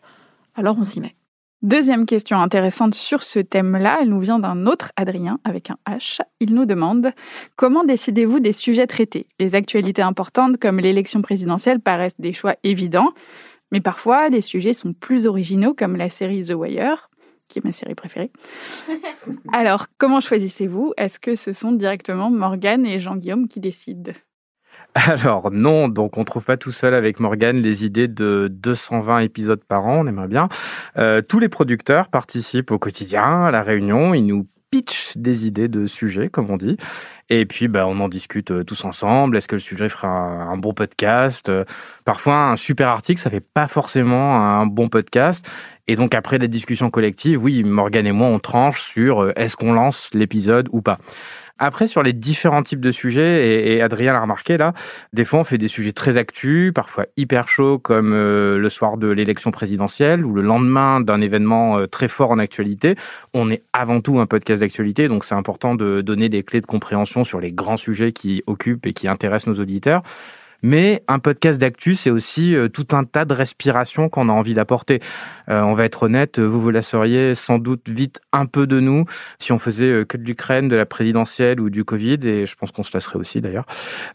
alors 0.55 0.77
on 0.79 0.85
s'y 0.85 1.01
met. 1.01 1.15
Deuxième 1.65 2.05
question 2.05 2.37
intéressante 2.37 2.93
sur 2.93 3.23
ce 3.23 3.39
thème-là, 3.39 3.97
elle 3.99 4.09
nous 4.09 4.19
vient 4.19 4.37
d'un 4.37 4.67
autre 4.67 4.91
Adrien 4.97 5.39
avec 5.43 5.71
un 5.71 5.77
H. 5.89 6.19
Il 6.39 6.53
nous 6.53 6.67
demande 6.67 7.11
comment 7.55 7.83
décidez-vous 7.83 8.39
des 8.39 8.53
sujets 8.53 8.85
traités? 8.85 9.25
Les 9.39 9.55
actualités 9.55 10.03
importantes 10.03 10.57
comme 10.57 10.79
l'élection 10.79 11.23
présidentielle 11.23 11.79
paraissent 11.79 12.19
des 12.19 12.33
choix 12.33 12.55
évidents, 12.63 13.13
mais 13.71 13.81
parfois 13.81 14.29
des 14.29 14.41
sujets 14.41 14.73
sont 14.73 14.93
plus 14.93 15.25
originaux 15.25 15.73
comme 15.73 15.95
la 15.95 16.11
série 16.11 16.43
The 16.43 16.53
Wire, 16.53 17.09
qui 17.47 17.57
est 17.57 17.65
ma 17.65 17.71
série 17.71 17.95
préférée. 17.95 18.29
Alors, 19.51 19.87
comment 19.97 20.21
choisissez-vous? 20.21 20.93
Est-ce 20.97 21.17
que 21.17 21.33
ce 21.33 21.51
sont 21.51 21.71
directement 21.71 22.29
Morgane 22.29 22.85
et 22.85 22.99
Jean-Guillaume 22.99 23.47
qui 23.47 23.59
décident? 23.59 24.11
Alors 24.95 25.51
non, 25.51 25.89
donc 25.89 26.17
on 26.17 26.23
trouve 26.23 26.45
pas 26.45 26.57
tout 26.57 26.71
seul 26.71 26.93
avec 26.93 27.19
Morgan 27.19 27.61
les 27.61 27.85
idées 27.85 28.07
de 28.07 28.47
220 28.49 29.19
épisodes 29.19 29.63
par 29.63 29.85
an, 29.87 29.99
on 29.99 30.07
aimerait 30.07 30.29
bien. 30.29 30.47
Euh, 30.97 31.21
tous 31.21 31.39
les 31.39 31.49
producteurs 31.49 32.07
participent 32.07 32.71
au 32.71 32.79
quotidien, 32.79 33.43
à 33.43 33.51
la 33.51 33.61
réunion, 33.61 34.13
ils 34.13 34.25
nous 34.25 34.47
pitchent 34.71 35.17
des 35.17 35.47
idées 35.47 35.67
de 35.67 35.85
sujets, 35.85 36.29
comme 36.29 36.49
on 36.49 36.57
dit. 36.57 36.77
Et 37.29 37.45
puis, 37.45 37.67
bah, 37.67 37.85
on 37.87 37.99
en 37.99 38.07
discute 38.07 38.51
euh, 38.51 38.63
tous 38.63 38.85
ensemble. 38.85 39.37
Est-ce 39.37 39.47
que 39.47 39.55
le 39.55 39.59
sujet 39.61 39.89
fera 39.89 40.07
un, 40.07 40.57
bon 40.57 40.73
podcast? 40.73 41.51
Parfois, 42.03 42.49
un 42.49 42.55
super 42.55 42.87
article, 42.87 43.19
ça 43.19 43.29
fait 43.29 43.41
pas 43.41 43.67
forcément 43.67 44.35
un 44.35 44.65
bon 44.65 44.89
podcast. 44.89 45.45
Et 45.87 45.95
donc, 45.95 46.15
après 46.15 46.37
la 46.39 46.47
discussion 46.47 46.89
collective, 46.89 47.41
oui, 47.43 47.63
Morgan 47.63 48.07
et 48.07 48.11
moi, 48.11 48.27
on 48.27 48.39
tranche 48.39 48.81
sur 48.81 49.23
euh, 49.23 49.33
est-ce 49.35 49.55
qu'on 49.55 49.73
lance 49.73 50.09
l'épisode 50.13 50.67
ou 50.71 50.81
pas. 50.81 50.97
Après, 51.57 51.87
sur 51.87 52.03
les 52.03 52.11
différents 52.11 52.63
types 52.63 52.81
de 52.81 52.91
sujets, 52.91 53.75
et, 53.75 53.81
Adrien 53.81 54.11
l'a 54.11 54.19
remarqué 54.19 54.57
là, 54.57 54.73
des 55.13 55.23
fois 55.23 55.39
on 55.39 55.43
fait 55.45 55.57
des 55.57 55.69
sujets 55.69 55.93
très 55.93 56.17
actus, 56.17 56.73
parfois 56.73 57.05
hyper 57.15 57.47
chauds, 57.47 57.79
comme 57.79 58.11
euh, 58.11 58.57
le 58.57 58.69
soir 58.69 58.97
de 58.97 59.07
l'élection 59.07 59.51
présidentielle 59.51 60.25
ou 60.25 60.33
le 60.33 60.41
lendemain 60.41 60.99
d'un 60.99 61.21
événement 61.21 61.77
euh, 61.77 61.87
très 61.87 62.09
fort 62.09 62.31
en 62.31 62.39
actualité. 62.39 62.95
On 63.33 63.49
est 63.49 63.63
avant 63.71 64.01
tout 64.01 64.19
un 64.19 64.25
podcast 64.25 64.59
d'actualité, 64.59 65.07
donc 65.07 65.23
c'est 65.23 65.35
important 65.35 65.75
de 65.75 66.01
donner 66.01 66.27
des 66.27 66.43
clés 66.43 66.59
de 66.59 66.65
compréhension 66.65 67.23
sur 67.23 67.39
les 67.39 67.53
grands 67.53 67.77
sujets 67.77 68.11
qui 68.11 68.43
occupent 68.47 68.85
et 68.85 68.91
qui 68.91 69.07
intéressent 69.07 69.55
nos 69.55 69.61
auditeurs. 69.61 70.03
Mais 70.67 71.03
un 71.07 71.19
podcast 71.19 71.61
d'actu, 71.61 71.93
c'est 71.93 72.09
aussi 72.09 72.55
euh, 72.55 72.69
tout 72.69 72.87
un 72.93 73.03
tas 73.03 73.23
de 73.23 73.35
respirations 73.35 74.09
qu'on 74.09 74.29
a 74.29 74.31
envie 74.31 74.55
d'apporter. 74.55 74.99
Euh, 75.47 75.61
on 75.61 75.75
va 75.75 75.85
être 75.85 76.01
honnête, 76.01 76.39
vous 76.39 76.59
vous 76.59 76.71
lasseriez 76.71 77.35
sans 77.35 77.59
doute 77.59 77.87
vite 77.87 78.19
un 78.33 78.47
peu 78.47 78.65
de 78.65 78.79
nous 78.79 79.05
si 79.37 79.51
on 79.51 79.59
faisait 79.59 79.91
euh, 79.91 80.05
que 80.05 80.17
de 80.17 80.23
l'Ukraine, 80.23 80.67
de 80.67 80.75
la 80.75 80.87
présidentielle 80.87 81.59
ou 81.59 81.69
du 81.69 81.83
Covid, 81.83 82.17
et 82.23 82.47
je 82.47 82.55
pense 82.55 82.71
qu'on 82.71 82.81
se 82.81 82.89
lasserait 82.95 83.19
aussi 83.19 83.41
d'ailleurs. 83.41 83.67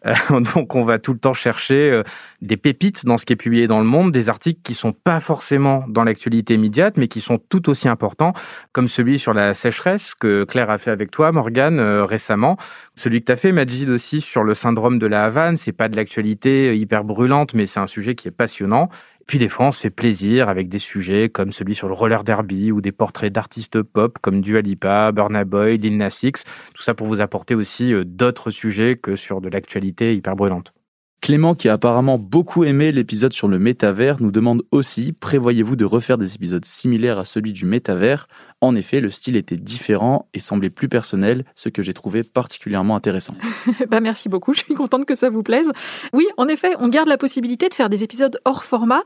donc 0.55 0.75
on 0.75 0.83
va 0.83 0.99
tout 0.99 1.13
le 1.13 1.21
temps 1.21 1.35
chercher 1.35 2.03
des 2.43 2.57
pépites 2.57 3.05
dans 3.05 3.17
ce 3.17 3.27
qui 3.27 3.35
est 3.35 3.37
publié 3.37 3.69
dans 3.69 3.79
le 3.79 3.85
monde, 3.85 4.11
des 4.11 4.29
articles 4.29 4.61
qui 4.65 4.75
sont 4.75 4.93
pas 4.93 5.21
forcément 5.21 5.85
dans 5.89 6.03
l'actualité 6.03 6.55
immédiate, 6.55 6.97
mais 6.97 7.07
qui 7.07 7.21
sont 7.21 7.39
tout 7.39 7.71
aussi 7.71 7.87
importants, 7.87 8.33
comme 8.73 8.89
celui 8.89 9.21
sur 9.21 9.35
la 9.35 9.55
sécheresse 9.55 10.15
que 10.17 10.43
Claire 10.43 10.71
a 10.71 10.79
fait 10.79 10.91
avec 10.91 11.13
toi, 11.13 11.31
Morgane, 11.31 11.81
récemment. 11.81 12.57
Celui 12.97 13.21
que 13.21 13.27
tu 13.27 13.33
as 13.33 13.37
fait, 13.37 13.53
Majid, 13.53 13.89
aussi 13.89 14.21
sur 14.21 14.43
le 14.43 14.55
syndrome 14.55 14.99
de 14.99 15.07
la 15.07 15.27
Havane, 15.27 15.57
c'est 15.57 15.73
pas 15.73 15.89
de 15.89 15.95
l'actualité 15.95 16.40
hyper 16.47 17.05
brûlante, 17.05 17.55
mais 17.55 17.67
c'est 17.67 17.81
un 17.81 17.87
sujet 17.87 18.15
qui 18.15 18.29
est 18.29 18.33
passionnant. 18.33 18.89
Puis 19.27 19.39
des 19.39 19.49
fois, 19.49 19.67
on 19.67 19.71
se 19.71 19.81
fait 19.81 19.91
plaisir 19.91 20.49
avec 20.49 20.69
des 20.69 20.81
sujets 20.81 21.29
comme 21.29 21.53
celui 21.53 21.77
sur 21.77 21.87
le 21.87 21.95
roller 21.95 22.25
derby 22.25 22.73
ou 22.73 22.81
des 22.81 22.91
portraits 22.91 23.33
d'artistes 23.33 23.81
pop 23.81 24.19
comme 24.21 24.41
Dua 24.41 24.61
Lipa, 24.61 25.13
Burna 25.13 25.45
Boy, 25.45 25.79
Lil 25.79 25.99
Nas 25.99 26.19
X. 26.23 26.43
Tout 26.75 26.83
ça 26.83 26.95
pour 26.95 27.07
vous 27.07 27.21
apporter 27.21 27.55
aussi 27.55 27.95
euh, 27.95 28.05
d'autres 28.05 28.51
sujets 28.51 28.97
que 28.97 29.15
sur 29.15 29.41
de 29.41 29.49
l'actualité 29.49 30.17
hyper 30.17 30.35
brûlante. 30.35 30.75
Clément, 31.21 31.55
qui 31.55 31.69
a 31.69 31.75
apparemment 31.75 32.17
beaucoup 32.19 32.65
aimé 32.65 32.93
l'épisode 32.93 33.35
sur 33.35 33.47
le 33.47 33.59
métavers, 33.59 34.23
nous 34.23 34.31
demande 34.31 34.63
aussi 34.71 35.13
prévoyez-vous 35.13 35.77
de 35.77 35.85
refaire 35.85 36.17
des 36.17 36.35
épisodes 36.35 36.65
similaires 36.65 37.19
à 37.19 37.27
celui 37.27 37.53
du 37.53 37.67
métavers? 37.67 38.27
En 38.63 38.75
effet, 38.75 39.01
le 39.01 39.11
style 39.11 39.37
était 39.37 39.59
différent 39.59 40.29
et 40.33 40.41
semblait 40.41 40.71
plus 40.71 40.89
personnel, 40.89 41.45
ce 41.57 41.69
que 41.69 41.83
j'ai 41.83 41.93
trouvé 41.93 42.23
particulièrement 42.23 42.97
intéressant. 42.97 43.35
bah 43.91 44.01
merci 44.01 44.31
beaucoup, 44.31 44.55
je 44.55 44.61
suis 44.61 44.75
contente 44.75 45.05
que 45.05 45.15
ça 45.15 45.29
vous 45.29 45.43
plaise. 45.43 45.71
Oui, 46.15 46.27
en 46.39 46.49
effet, 46.49 46.75
on 46.79 46.89
garde 46.89 47.09
la 47.09 47.19
possibilité 47.19 47.69
de 47.69 47.75
faire 47.75 47.91
des 47.91 48.03
épisodes 48.03 48.41
hors 48.47 48.65
format 48.65 49.03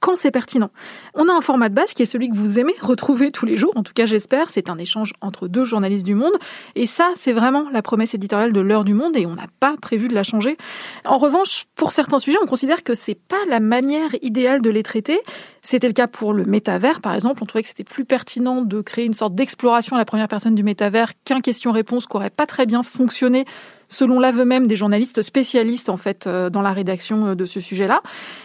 quand 0.00 0.14
c'est 0.14 0.30
pertinent. 0.30 0.70
On 1.14 1.28
a 1.28 1.32
un 1.32 1.40
format 1.40 1.68
de 1.68 1.74
base 1.74 1.94
qui 1.94 2.02
est 2.02 2.06
celui 2.06 2.28
que 2.28 2.36
vous 2.36 2.58
aimez 2.58 2.74
retrouver 2.80 3.30
tous 3.30 3.46
les 3.46 3.56
jours, 3.56 3.72
en 3.76 3.82
tout 3.82 3.92
cas 3.92 4.06
j'espère, 4.06 4.50
c'est 4.50 4.68
un 4.68 4.78
échange 4.78 5.12
entre 5.20 5.48
deux 5.48 5.64
journalistes 5.64 6.06
du 6.06 6.14
monde, 6.14 6.34
et 6.74 6.86
ça 6.86 7.10
c'est 7.16 7.32
vraiment 7.32 7.68
la 7.70 7.82
promesse 7.82 8.14
éditoriale 8.14 8.52
de 8.52 8.60
l'heure 8.60 8.84
du 8.84 8.94
monde 8.94 9.16
et 9.16 9.26
on 9.26 9.34
n'a 9.34 9.48
pas 9.60 9.76
prévu 9.80 10.08
de 10.08 10.14
la 10.14 10.22
changer. 10.22 10.56
En 11.04 11.18
revanche, 11.18 11.64
pour 11.76 11.92
certains 11.92 12.18
sujets, 12.18 12.38
on 12.42 12.46
considère 12.46 12.84
que 12.84 12.94
c'est 12.94 13.18
pas 13.18 13.44
la 13.48 13.60
manière 13.60 14.10
idéale 14.22 14.60
de 14.62 14.70
les 14.70 14.82
traiter. 14.82 15.20
C'était 15.62 15.88
le 15.88 15.92
cas 15.92 16.06
pour 16.06 16.32
le 16.32 16.44
métavers 16.44 17.00
par 17.00 17.14
exemple, 17.14 17.42
on 17.42 17.46
trouvait 17.46 17.62
que 17.62 17.68
c'était 17.68 17.84
plus 17.84 18.04
pertinent 18.04 18.62
de 18.62 18.80
créer 18.80 19.04
une 19.04 19.14
sorte 19.14 19.34
d'exploration 19.34 19.96
à 19.96 19.98
la 19.98 20.04
première 20.04 20.28
personne 20.28 20.54
du 20.54 20.62
métavers 20.62 21.12
qu'un 21.24 21.40
question-réponse 21.40 22.06
qui 22.06 22.16
aurait 22.16 22.30
pas 22.30 22.46
très 22.46 22.66
bien 22.66 22.82
fonctionné 22.82 23.44
selon 23.88 24.18
l'aveu 24.18 24.44
même 24.44 24.66
des 24.66 24.76
journalistes 24.76 25.22
spécialistes 25.22 25.88
en 25.88 25.96
fait 25.96 26.26
euh, 26.26 26.50
dans 26.50 26.62
la 26.62 26.72
rédaction 26.72 27.28
euh, 27.28 27.34
de 27.34 27.44
ce 27.44 27.60
sujet-là. 27.60 28.02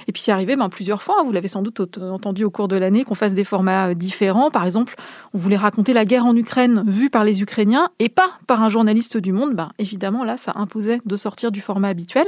Et 0.08 0.12
puis 0.12 0.22
c'est 0.22 0.32
arrivé 0.32 0.56
ben, 0.56 0.70
plusieurs 0.70 1.04
fois, 1.04 1.16
hein. 1.20 1.24
vous 1.26 1.32
l'avez 1.32 1.48
sans 1.48 1.62
doute 1.62 1.98
entendu 2.00 2.44
au 2.44 2.50
cours 2.50 2.68
de 2.68 2.76
l'année, 2.76 3.04
qu'on 3.04 3.16
fasse 3.16 3.34
des 3.34 3.44
formats 3.44 3.90
euh, 3.90 3.94
différents. 3.94 4.52
Par 4.52 4.66
exemple, 4.66 4.96
on 5.34 5.38
voulait 5.38 5.58
raconter 5.58 5.94
la 5.94 6.06
guerre 6.06 6.26
en 6.26 6.36
Ukraine 6.36 6.84
vue 6.88 7.10
par 7.10 7.24
les 7.24 7.42
Ukrainiens 7.42 7.90
et 8.00 8.10
pas 8.10 8.32
par 8.48 8.62
un 8.62 8.70
journaliste 8.70 9.18
du 9.18 9.32
Monde. 9.32 9.56
Ben, 9.56 9.72
évidemment, 9.80 10.24
là, 10.24 10.38
ça 10.38 10.54
imposait 10.56 11.00
de 11.06 11.16
sortir 11.16 11.52
du 11.52 11.62
format 11.62 11.90
habituel. 11.90 12.28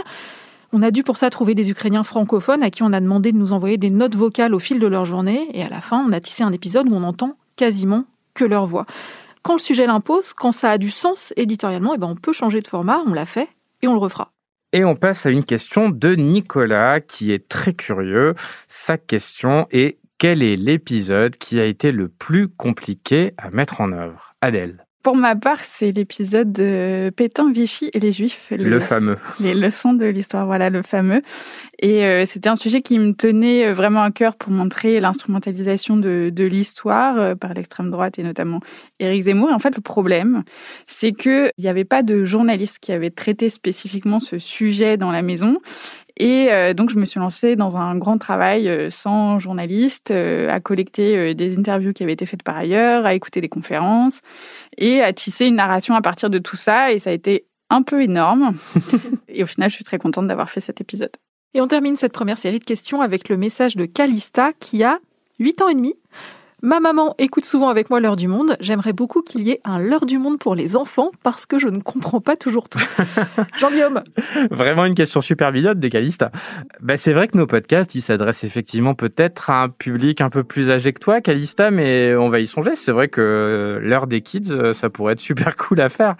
On 0.75 0.82
a 0.82 0.89
dû 0.89 1.03
pour 1.03 1.17
ça 1.17 1.29
trouver 1.29 1.53
des 1.53 1.70
Ukrainiens 1.70 2.03
francophones 2.03 2.63
à 2.63 2.72
qui 2.72 2.82
on 2.82 2.93
a 2.93 3.00
demandé 3.00 3.32
de 3.32 3.38
nous 3.38 3.53
envoyer 3.53 3.77
des 3.77 3.91
notes 3.91 4.15
vocales 4.15 4.55
au 4.55 4.60
fil 4.60 4.79
de 4.79 4.88
leur 4.88 5.05
journée. 5.05 5.48
Et 5.53 5.62
à 5.62 5.70
la 5.70 5.82
fin, 5.82 6.03
on 6.08 6.12
a 6.12 6.20
tissé 6.20 6.43
un 6.43 6.51
épisode 6.51 6.89
où 6.89 6.96
on 6.96 7.03
entend 7.03 7.38
quasiment 7.55 8.05
que 8.34 8.43
leur 8.43 8.65
voix. 8.65 8.88
Quand 9.44 9.56
le 9.56 9.60
sujet 9.60 9.86
l'impose, 9.86 10.32
quand 10.32 10.53
ça 10.53 10.72
a 10.72 10.77
du 10.77 10.90
sens 10.90 11.34
éditorialement, 11.36 11.94
eh 11.94 11.98
ben 11.98 12.08
on 12.08 12.16
peut 12.16 12.32
changer 12.32 12.62
de 12.62 12.68
format, 12.68 13.03
on 13.06 13.14
l'a 13.14 13.25
fait 13.25 13.50
et 13.82 13.90
on 13.90 13.94
le 13.94 14.00
refera. 14.00 14.32
Et 14.72 14.86
on 14.86 14.96
passe 14.96 15.25
à 15.25 15.32
une 15.32 15.44
question 15.44 15.90
de 15.90 16.16
Nicolas 16.16 17.01
qui 17.01 17.34
est 17.34 17.50
très 17.50 17.74
curieux. 17.74 18.36
Sa 18.70 18.98
question 18.98 19.68
est 19.72 20.00
quel 20.18 20.42
est 20.42 20.56
l'épisode 20.56 21.36
qui 21.36 21.60
a 21.60 21.66
été 21.66 21.92
le 21.92 22.08
plus 22.08 22.48
compliqué 22.48 23.34
à 23.38 23.50
mettre 23.50 23.82
en 23.82 23.92
œuvre? 23.92 24.34
Adèle 24.40 24.86
pour 25.03 25.18
ma 25.18 25.35
part, 25.35 25.59
c'est 25.59 25.92
l'épisode 25.92 26.53
de 26.53 27.11
Pétain, 27.16 27.51
Vichy 27.51 27.89
et 27.94 28.00
les 28.00 28.13
Juifs. 28.13 28.48
le 28.50 28.79
fameux. 28.79 29.18
Les 29.42 29.53
leçons 29.53 29.94
de 29.94 30.05
l'histoire, 30.05 30.46
voilà, 30.46 30.70
le 30.70 30.81
fameux. 30.81 31.22
Et 31.79 32.05
euh, 32.05 32.25
c'était 32.25 32.48
un 32.48 32.55
sujet 32.55 32.81
qui 32.81 32.98
me 32.98 33.11
tenait 33.11 33.68
euh, 33.68 33.74
vraiment 33.74 34.03
à 34.03 34.11
cœur 34.11 34.35
pour 34.35 34.53
montrer 34.53 35.01
l'instrumentalisation 35.01 35.98
de, 35.98 36.31
de 36.33 36.44
l'histoire 36.46 37.18
euh, 37.18 37.35
par 37.35 37.53
l'extrême 37.53 37.92
droite 37.92 38.18
et 38.18 38.24
notamment 38.24 38.61
Éric 39.00 39.24
Zemmour. 39.24 39.50
Et 39.50 39.53
en 39.53 39.59
fait, 39.59 39.75
le 39.75 39.81
problème, 39.81 40.44
c'est 40.87 41.11
qu'il 41.11 41.51
n'y 41.59 41.68
avait 41.68 41.83
pas 41.83 42.01
de 42.01 42.24
journaliste 42.24 42.79
qui 42.79 42.94
avait 42.94 43.09
traité 43.09 43.50
spécifiquement 43.50 44.22
ce 44.22 44.39
sujet 44.39 44.96
dans 44.96 45.11
la 45.11 45.22
maison. 45.22 45.57
Et 46.18 46.52
euh, 46.52 46.74
donc, 46.74 46.90
je 46.92 46.98
me 46.98 47.06
suis 47.06 47.20
lancée 47.20 47.56
dans 47.56 47.78
un 47.78 47.96
grand 47.98 48.18
travail 48.18 48.70
euh, 48.70 48.90
sans 48.90 49.40
journaliste, 49.40 50.12
euh, 50.12 50.50
à 50.50 50.60
collecter 50.60 51.34
des 51.34 51.58
interviews 51.58 51.94
qui 51.94 52.04
avaient 52.04 52.14
été 52.14 52.26
faites 52.26 52.44
par 52.44 52.56
ailleurs, 52.56 53.06
à 53.06 53.16
écouter 53.16 53.42
des 53.42 53.50
conférences 53.50 54.22
et 54.78 55.02
à 55.02 55.12
tisser 55.14 55.48
une 55.48 55.56
narration 55.56 55.96
à 55.96 56.02
partir 56.02 56.30
de 56.30 56.38
tout 56.38 56.56
ça. 56.56 56.92
Et 56.92 57.00
ça 57.00 57.10
a 57.10 57.14
été 57.14 57.48
un 57.70 57.82
peu 57.82 58.04
énorme. 58.04 58.56
et 59.28 59.44
au 59.44 59.48
final, 59.48 59.70
je 59.70 59.76
suis 59.76 59.84
très 59.84 59.98
contente 59.98 60.28
d'avoir 60.28 60.50
fait 60.50 60.62
cet 60.62 60.82
épisode. 60.82 61.12
Et 61.56 61.62
on 61.62 61.68
termine 61.68 61.98
cette 61.98 62.14
première 62.14 62.38
série 62.38 62.60
de 62.60 62.64
questions 62.64 63.02
avec 63.02 63.30
le 63.30 63.38
message 63.38 63.76
de 63.76 63.86
Calista 63.86 64.52
qui 64.60 64.84
a 64.84 65.00
8 65.40 65.62
ans 65.62 65.70
et 65.70 65.76
demi. 65.76 65.96
Ma 66.66 66.80
maman 66.80 67.14
écoute 67.18 67.44
souvent 67.44 67.68
avec 67.68 67.90
moi 67.90 68.00
l'heure 68.00 68.16
du 68.16 68.30
monde. 68.30 68.56
J'aimerais 68.62 68.94
beaucoup 68.94 69.22
qu'il 69.22 69.44
y 69.44 69.52
ait 69.52 69.60
un 69.66 69.80
l'heure 69.80 70.06
du 70.06 70.18
monde 70.18 70.40
pour 70.40 70.56
les 70.56 70.78
enfants 70.78 71.12
parce 71.22 71.46
que 71.46 71.60
je 71.60 71.68
ne 71.68 71.82
comprends 71.82 72.22
pas 72.22 72.38
toujours 72.38 72.70
tout. 72.70 72.80
Jean-Guillaume. 73.60 74.02
Vraiment 74.50 74.86
une 74.86 74.96
question 74.96 75.20
super 75.20 75.52
mignonne 75.52 75.82
de 75.82 75.88
Calista. 75.90 76.32
Bah, 76.80 76.96
c'est 76.96 77.12
vrai 77.12 77.28
que 77.28 77.38
nos 77.38 77.48
podcasts, 77.48 77.94
ils 77.96 78.02
s'adressent 78.02 78.46
effectivement 78.46 78.96
peut-être 78.96 79.50
à 79.50 79.64
un 79.64 79.68
public 79.68 80.22
un 80.22 80.30
peu 80.30 80.46
plus 80.46 80.72
âgé 80.72 80.94
que 80.94 81.02
toi, 81.02 81.20
Calista, 81.20 81.70
mais 81.70 82.16
on 82.16 82.30
va 82.30 82.40
y 82.40 82.48
songer. 82.48 82.78
C'est 82.78 82.94
vrai 82.94 83.10
que 83.10 83.82
l'heure 83.84 84.08
des 84.08 84.22
kids, 84.22 84.72
ça 84.72 84.90
pourrait 84.90 85.14
être 85.14 85.20
super 85.20 85.58
cool 85.58 85.82
à 85.82 85.90
faire. 85.90 86.16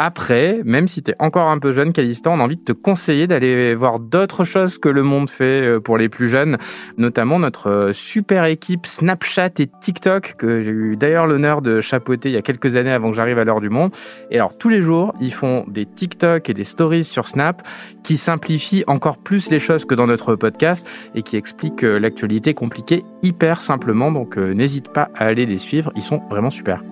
Après, 0.00 0.60
même 0.64 0.86
si 0.86 1.02
tu 1.02 1.10
es 1.10 1.14
encore 1.18 1.48
un 1.48 1.58
peu 1.58 1.72
jeune, 1.72 1.92
Calista, 1.92 2.30
on 2.30 2.38
a 2.38 2.44
envie 2.44 2.56
de 2.56 2.62
te 2.62 2.72
conseiller 2.72 3.26
d'aller 3.26 3.74
voir 3.74 3.98
d'autres 3.98 4.44
choses 4.44 4.78
que 4.78 4.88
le 4.88 5.02
monde 5.02 5.28
fait 5.28 5.66
euh, 5.66 5.80
pour 5.80 5.98
les 5.98 6.08
plus 6.08 6.28
jeunes, 6.28 6.56
notamment 6.98 7.40
notre 7.40 7.68
euh, 7.68 7.92
super 7.92 8.44
équipe 8.44 8.86
Snapchat 8.86 9.50
et 9.58 9.66
TikTok, 9.80 10.34
que 10.38 10.62
j'ai 10.62 10.70
eu 10.70 10.96
d'ailleurs 10.96 11.26
l'honneur 11.26 11.62
de 11.62 11.80
chapeauter 11.80 12.28
il 12.28 12.34
y 12.34 12.38
a 12.38 12.42
quelques 12.42 12.76
années 12.76 12.92
avant 12.92 13.10
que 13.10 13.16
j'arrive 13.16 13.40
à 13.40 13.44
l'heure 13.44 13.60
du 13.60 13.70
monde. 13.70 13.90
Et 14.30 14.36
alors, 14.36 14.56
tous 14.56 14.68
les 14.68 14.82
jours, 14.82 15.14
ils 15.20 15.34
font 15.34 15.64
des 15.66 15.84
TikTok 15.84 16.48
et 16.48 16.54
des 16.54 16.64
stories 16.64 17.02
sur 17.02 17.26
Snap 17.26 17.66
qui 18.04 18.18
simplifient 18.18 18.84
encore 18.86 19.18
plus 19.18 19.50
les 19.50 19.58
choses 19.58 19.84
que 19.84 19.96
dans 19.96 20.06
notre 20.06 20.36
podcast 20.36 20.86
et 21.16 21.22
qui 21.22 21.36
expliquent 21.36 21.82
euh, 21.82 21.98
l'actualité 21.98 22.54
compliquée 22.54 23.02
hyper 23.24 23.60
simplement. 23.60 24.12
Donc, 24.12 24.36
n'hésite 24.36 24.92
pas 24.92 25.08
à 25.16 25.24
aller 25.24 25.44
les 25.44 25.58
suivre, 25.58 25.90
ils 25.96 26.02
sont 26.02 26.22
vraiment 26.30 26.50
super. 26.50 26.84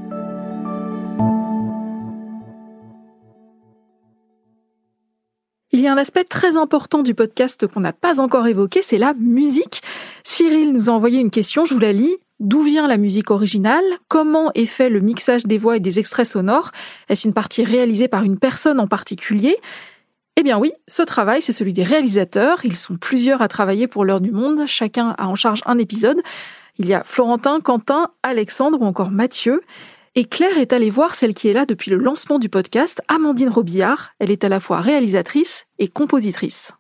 Il 5.77 5.83
y 5.83 5.89
a 5.89 5.93
un 5.93 5.99
aspect 5.99 6.25
très 6.25 6.57
important 6.57 7.03
du 7.03 7.15
podcast 7.15 7.67
qu'on 7.67 7.81
n'a 7.81 7.93
pas 7.93 8.19
encore 8.19 8.47
évoqué, 8.47 8.81
c'est 8.81 8.97
la 8.97 9.13
musique. 9.13 9.83
Cyril 10.25 10.73
nous 10.73 10.89
a 10.89 10.93
envoyé 10.95 11.21
une 11.21 11.29
question, 11.29 11.67
je 11.67 11.75
vous 11.75 11.81
la 11.81 11.93
lis. 11.93 12.17
D'où 12.41 12.63
vient 12.63 12.89
la 12.89 12.97
musique 12.97 13.31
originale? 13.31 13.85
Comment 14.09 14.51
est 14.55 14.65
fait 14.65 14.89
le 14.89 15.01
mixage 15.01 15.45
des 15.45 15.59
voix 15.59 15.77
et 15.77 15.81
des 15.81 15.99
extraits 15.99 16.29
sonores? 16.29 16.71
Est-ce 17.11 17.29
une 17.29 17.35
partie 17.35 17.63
réalisée 17.63 18.09
par 18.09 18.23
une 18.23 18.39
personne 18.39 18.81
en 18.81 18.87
particulier? 18.87 19.59
Eh 20.37 20.43
bien 20.43 20.59
oui, 20.59 20.73
ce 20.89 21.03
travail, 21.03 21.43
c'est 21.43 21.53
celui 21.53 21.75
des 21.75 21.85
réalisateurs. 21.85 22.65
Ils 22.65 22.75
sont 22.75 22.97
plusieurs 22.97 23.43
à 23.43 23.49
travailler 23.49 23.87
pour 23.87 24.07
l'heure 24.07 24.23
du 24.23 24.33
monde. 24.33 24.63
Chacun 24.67 25.15
a 25.19 25.27
en 25.27 25.35
charge 25.35 25.61
un 25.67 25.77
épisode. 25.77 26.23
Il 26.79 26.87
y 26.87 26.95
a 26.95 27.05
Florentin, 27.05 27.61
Quentin, 27.61 28.09
Alexandre 28.23 28.81
ou 28.81 28.87
encore 28.87 29.11
Mathieu. 29.11 29.61
Et 30.19 30.25
Claire 30.25 30.57
est 30.57 30.73
allée 30.73 30.89
voir 30.89 31.15
celle 31.15 31.35
qui 31.35 31.47
est 31.49 31.53
là 31.53 31.67
depuis 31.67 31.91
le 31.91 31.99
lancement 31.99 32.39
du 32.39 32.49
podcast, 32.49 33.03
Amandine 33.07 33.51
Robillard. 33.51 34.15
Elle 34.19 34.31
est 34.31 34.45
à 34.45 34.49
la 34.49 34.61
fois 34.61 34.81
réalisatrice 34.81 35.67
et 35.79 35.89
compositrice. 35.89 36.73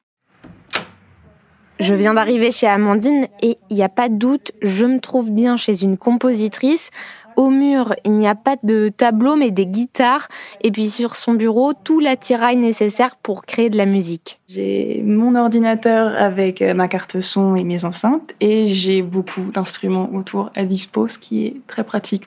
Je 1.79 1.93
viens 1.93 2.15
d'arriver 2.15 2.51
chez 2.51 2.67
Amandine 2.67 3.29
et 3.43 3.59
il 3.69 3.77
n'y 3.77 3.83
a 3.83 3.91
pas 3.91 4.09
de 4.09 4.15
doute, 4.15 4.53
je 4.63 4.87
me 4.87 5.01
trouve 5.01 5.31
bien 5.31 5.59
chez 5.59 5.83
une 5.83 5.99
compositrice. 5.99 6.89
Au 7.37 7.51
mur, 7.51 7.95
il 8.07 8.13
n'y 8.13 8.27
a 8.27 8.35
pas 8.35 8.57
de 8.63 8.89
tableau 8.89 9.37
mais 9.37 9.51
des 9.51 9.67
guitares 9.67 10.29
et 10.63 10.71
puis 10.71 10.89
sur 10.89 11.15
son 11.15 11.35
bureau, 11.35 11.75
tout 11.75 12.01
l'attirail 12.01 12.57
nécessaire 12.57 13.17
pour 13.17 13.45
créer 13.45 13.69
de 13.69 13.77
la 13.77 13.85
musique. 13.85 14.41
J'ai 14.49 15.03
mon 15.05 15.35
ordinateur 15.35 16.17
avec 16.17 16.63
euh, 16.63 16.73
ma 16.73 16.89
carte 16.89 17.21
son 17.21 17.55
et 17.55 17.65
mes 17.65 17.85
enceintes 17.85 18.35
et 18.41 18.69
j'ai 18.69 19.03
beaucoup 19.03 19.51
d'instruments 19.53 20.09
autour 20.15 20.49
à 20.57 20.65
dispo, 20.65 21.07
ce 21.07 21.19
qui 21.19 21.45
est 21.45 21.57
très 21.67 21.85
pratique 21.85 22.23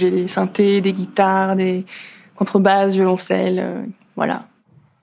j'ai 0.00 0.10
des 0.10 0.28
synthés, 0.28 0.80
des 0.80 0.92
guitares, 0.92 1.56
des 1.56 1.84
contrebasse, 2.34 2.94
violoncelle, 2.94 3.86
voilà. 4.16 4.44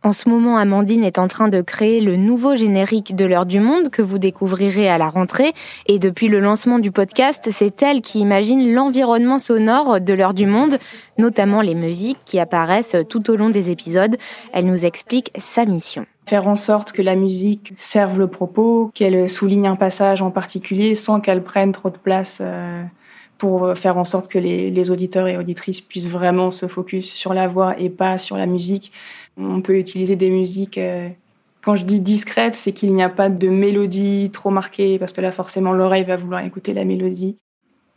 En 0.03 0.13
ce 0.13 0.29
moment, 0.29 0.57
Amandine 0.57 1.03
est 1.03 1.17
en 1.17 1.27
train 1.27 1.49
de 1.49 1.61
créer 1.61 2.01
le 2.01 2.15
nouveau 2.15 2.55
générique 2.55 3.15
de 3.15 3.25
l'heure 3.25 3.45
du 3.45 3.59
monde 3.59 3.89
que 3.89 4.01
vous 4.01 4.19
découvrirez 4.19 4.87
à 4.87 4.97
la 4.97 5.09
rentrée. 5.09 5.53
Et 5.87 5.97
depuis 5.99 6.27
le 6.29 6.39
lancement 6.39 6.79
du 6.79 6.91
podcast, 6.91 7.49
c'est 7.51 7.81
elle 7.81 8.01
qui 8.01 8.19
imagine 8.19 8.73
l'environnement 8.73 9.37
sonore 9.37 9.99
de 9.99 10.13
l'heure 10.13 10.33
du 10.35 10.45
monde, 10.45 10.77
notamment 11.17 11.61
les 11.61 11.75
musiques 11.75 12.19
qui 12.25 12.39
apparaissent 12.39 12.95
tout 13.09 13.29
au 13.31 13.35
long 13.35 13.49
des 13.49 13.71
épisodes. 13.71 14.15
Elle 14.53 14.67
nous 14.67 14.85
explique 14.85 15.31
sa 15.37 15.65
mission. 15.65 16.05
Faire 16.27 16.47
en 16.47 16.55
sorte 16.55 16.91
que 16.91 17.01
la 17.01 17.15
musique 17.15 17.73
serve 17.75 18.19
le 18.19 18.27
propos, 18.27 18.91
qu'elle 18.93 19.27
souligne 19.27 19.67
un 19.67 19.75
passage 19.75 20.21
en 20.21 20.29
particulier 20.29 20.93
sans 20.93 21.19
qu'elle 21.19 21.43
prenne 21.43 21.71
trop 21.71 21.89
de 21.89 21.97
place 21.97 22.37
euh, 22.39 22.83
pour 23.37 23.77
faire 23.77 23.97
en 23.97 24.05
sorte 24.05 24.27
que 24.27 24.39
les, 24.39 24.69
les, 24.69 24.91
auditeurs 24.91 25.27
et 25.27 25.37
auditrices 25.37 25.81
puissent 25.81 26.09
vraiment 26.09 26.51
se 26.51 26.67
focus 26.67 27.13
sur 27.13 27.33
la 27.33 27.47
voix 27.47 27.79
et 27.79 27.89
pas 27.89 28.17
sur 28.17 28.37
la 28.37 28.45
musique. 28.45 28.91
On 29.37 29.61
peut 29.61 29.77
utiliser 29.77 30.15
des 30.15 30.29
musiques. 30.29 30.77
Euh, 30.77 31.09
quand 31.61 31.75
je 31.75 31.83
dis 31.83 31.99
discrètes, 31.99 32.55
c'est 32.55 32.71
qu'il 32.71 32.93
n'y 32.93 33.03
a 33.03 33.09
pas 33.09 33.29
de 33.29 33.49
mélodie 33.49 34.29
trop 34.31 34.49
marquée, 34.49 34.97
parce 34.99 35.13
que 35.13 35.21
là, 35.21 35.31
forcément, 35.31 35.73
l'oreille 35.73 36.05
va 36.05 36.15
vouloir 36.15 36.43
écouter 36.45 36.73
la 36.73 36.85
mélodie. 36.85 37.37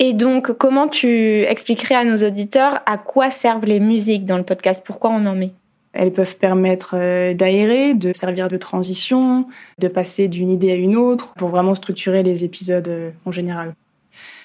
Et 0.00 0.12
donc, 0.12 0.52
comment 0.52 0.88
tu 0.88 1.42
expliquerais 1.42 1.94
à 1.94 2.04
nos 2.04 2.16
auditeurs 2.16 2.80
à 2.86 2.96
quoi 2.96 3.30
servent 3.30 3.66
les 3.66 3.80
musiques 3.80 4.24
dans 4.24 4.38
le 4.38 4.44
podcast? 4.44 4.82
Pourquoi 4.84 5.10
on 5.10 5.24
en 5.26 5.34
met? 5.34 5.52
Elles 5.92 6.12
peuvent 6.12 6.36
permettre 6.38 6.94
euh, 6.94 7.34
d'aérer, 7.34 7.94
de 7.94 8.12
servir 8.12 8.48
de 8.48 8.56
transition, 8.56 9.46
de 9.78 9.88
passer 9.88 10.28
d'une 10.28 10.50
idée 10.50 10.70
à 10.70 10.76
une 10.76 10.96
autre, 10.96 11.34
pour 11.34 11.48
vraiment 11.48 11.74
structurer 11.74 12.22
les 12.22 12.44
épisodes 12.44 12.88
euh, 12.88 13.10
en 13.24 13.32
général. 13.32 13.74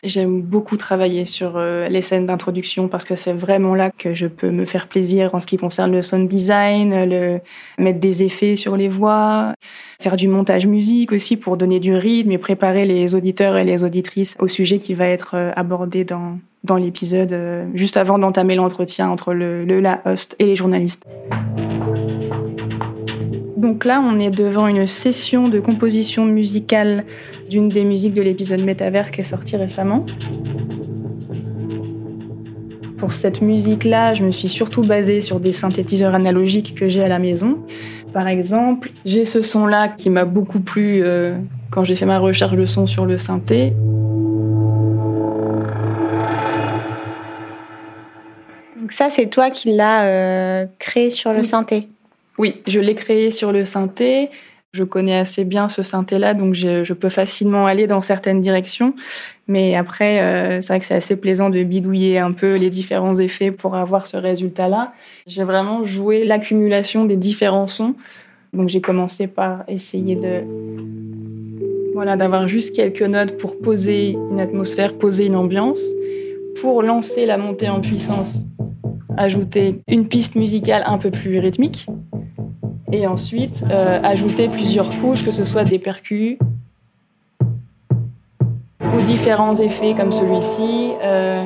J'aime 0.04 0.42
beaucoup 0.42 0.78
travailler 0.78 1.26
sur 1.26 1.54
euh, 1.56 1.88
les 1.88 2.02
scènes 2.02 2.28
d'introduction 2.28 2.88
parce 2.88 3.06
que 3.06 3.16
c'est 3.16 3.34
vraiment 3.34 3.74
là 3.74 3.90
que 3.90 4.14
je 4.14 4.28
peux 4.28 4.52
me 4.52 4.66
faire 4.66 4.88
plaisir 4.88 5.34
en 5.34 5.40
ce 5.40 5.48
qui 5.48 5.58
concerne 5.58 5.92
le 5.92 6.02
sound 6.02 6.28
design, 6.28 7.06
le 7.06 7.40
mettre 7.80 8.00
des 8.00 8.22
effets 8.22 8.56
sur 8.56 8.78
les 8.78 8.88
voix, 8.88 9.54
faire 10.00 10.16
du 10.16 10.28
montage 10.28 10.68
musique 10.68 11.12
aussi 11.12 11.38
pour 11.38 11.58
donner 11.58 11.80
du 11.80 11.96
rythme 11.96 12.32
et 12.32 12.38
préparer 12.38 12.86
les 12.86 13.16
auditeurs 13.16 13.58
et 13.58 13.64
les 13.64 13.84
auditrices 13.84 14.36
au 14.40 14.48
sujet 14.48 14.78
qui 14.78 14.94
va 14.94 15.08
être 15.08 15.32
euh, 15.36 15.52
abordé 15.56 16.04
dans 16.04 16.38
dans 16.64 16.78
l'épisode 16.78 17.32
euh, 17.32 17.68
juste 17.76 17.96
avant 17.96 18.18
d'entamer 18.18 18.56
l'entretien 18.56 19.10
entre 19.10 19.34
le, 19.34 19.66
le 19.66 19.80
la 19.80 20.02
host 20.06 20.36
et 20.40 20.46
les 20.46 20.56
journalistes. 20.56 21.04
Donc 23.66 23.84
là, 23.84 24.00
on 24.00 24.20
est 24.20 24.30
devant 24.30 24.68
une 24.68 24.86
session 24.86 25.48
de 25.48 25.60
composition 25.60 26.24
musicale 26.24 27.04
d'une 27.50 27.68
des 27.68 27.84
musiques 27.84 28.14
de 28.14 28.22
l'épisode 28.22 28.62
Métavers 28.62 29.10
qui 29.10 29.22
est 29.22 29.24
sorti 29.24 29.58
récemment. 29.58 30.06
Pour 33.00 33.14
cette 33.14 33.42
musique-là, 33.42 34.14
je 34.14 34.24
me 34.24 34.30
suis 34.30 34.50
surtout 34.50 34.84
basée 34.84 35.20
sur 35.20 35.40
des 35.40 35.52
synthétiseurs 35.52 36.14
analogiques 36.14 36.76
que 36.76 36.88
j'ai 36.88 37.04
à 37.04 37.08
la 37.08 37.18
maison. 37.18 37.58
Par 38.14 38.28
exemple, 38.28 38.92
j'ai 39.04 39.26
ce 39.26 39.42
son-là 39.42 39.88
qui 39.88 40.12
m'a 40.12 40.26
beaucoup 40.26 40.60
plu 40.60 41.02
euh, 41.02 41.36
quand 41.72 41.84
j'ai 41.84 41.96
fait 41.96 42.06
ma 42.06 42.20
recherche 42.20 42.56
de 42.56 42.66
son 42.66 42.86
sur 42.86 43.08
le 43.08 43.18
synthé. 43.18 43.74
Donc 48.80 48.92
ça, 48.92 49.10
c'est 49.10 49.26
toi 49.26 49.50
qui 49.50 49.76
l'as 49.76 50.04
euh, 50.04 50.66
créé 50.78 51.10
sur 51.10 51.34
le 51.34 51.42
synthé? 51.42 51.90
Oui, 52.38 52.62
je 52.68 52.80
l'ai 52.80 52.96
créé 52.96 53.32
sur 53.32 53.52
le 53.52 53.66
synthé. 53.66 54.30
Je 54.74 54.84
connais 54.84 55.16
assez 55.16 55.46
bien 55.46 55.70
ce 55.70 55.84
synthé-là, 55.84 56.34
donc 56.34 56.54
je, 56.54 56.92
peux 56.92 57.08
facilement 57.08 57.66
aller 57.66 57.88
dans 57.88 58.02
certaines 58.02 58.42
directions. 58.42 58.94
Mais 59.48 59.74
après, 59.76 60.20
euh, 60.20 60.60
c'est 60.60 60.68
vrai 60.68 60.80
que 60.80 60.86
c'est 60.86 60.96
assez 60.96 61.16
plaisant 61.16 61.50
de 61.50 61.64
bidouiller 61.64 62.20
un 62.20 62.34
peu 62.34 62.56
les 62.56 62.70
différents 62.70 63.16
effets 63.16 63.52
pour 63.52 63.76
avoir 63.76 64.06
ce 64.06 64.18
résultat-là. 64.18 64.92
J'ai 65.28 65.46
vraiment 65.46 65.84
joué 65.84 66.26
l'accumulation 66.26 67.06
des 67.06 67.16
différents 67.16 67.68
sons. 67.68 67.96
Donc 68.52 68.68
j'ai 68.68 68.82
commencé 68.82 69.28
par 69.28 69.64
essayer 69.70 70.16
de 70.16 70.44
voilà 71.94 72.18
d'avoir 72.18 72.50
juste 72.50 72.76
quelques 72.76 73.02
notes 73.02 73.38
pour 73.38 73.58
poser 73.62 74.18
une 74.32 74.42
atmosphère, 74.42 74.98
poser 74.98 75.28
une 75.28 75.36
ambiance, 75.38 75.82
pour 76.60 76.84
lancer 76.84 77.26
la 77.26 77.38
montée 77.38 77.70
en 77.70 77.80
puissance, 77.80 78.44
ajouter 79.16 79.82
une 79.88 80.10
piste 80.10 80.36
musicale 80.36 80.84
un 80.86 80.98
peu 80.98 81.12
plus 81.12 81.40
rythmique 81.40 81.88
et 82.96 83.08
ensuite 83.08 83.64
euh, 83.70 84.00
ajouter 84.04 84.48
plusieurs 84.48 84.98
couches, 85.00 85.24
que 85.24 85.32
ce 85.32 85.44
soit 85.44 85.66
des 85.66 85.80
percus 85.80 86.38
ou 88.82 89.02
différents 89.02 89.56
effets 89.56 89.94
comme 89.94 90.12
celui-ci, 90.12 90.94
euh, 91.04 91.46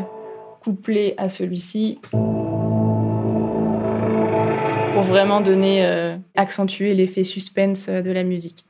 couplés 0.62 1.16
à 1.18 1.30
celui-ci, 1.30 2.00
pour 2.12 2.22
vraiment 5.02 5.42
donner, 5.42 5.86
euh, 5.86 6.16
accentuer 6.36 6.94
l'effet 6.94 7.24
suspense 7.24 7.90
de 7.90 8.12
la 8.12 8.24
musique. 8.24 8.64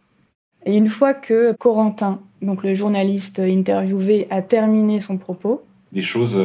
Et 0.65 0.75
une 0.75 0.87
fois 0.87 1.13
que 1.13 1.53
Corentin, 1.59 2.19
donc 2.41 2.63
le 2.63 2.75
journaliste 2.75 3.39
interviewé, 3.39 4.27
a 4.29 4.41
terminé 4.41 5.01
son 5.01 5.17
propos, 5.17 5.63
des 5.91 6.01
choses 6.01 6.39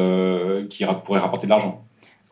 qui 0.70 0.84
pourraient 1.04 1.20
rapporter 1.20 1.46
de 1.46 1.50
l'argent 1.50 1.83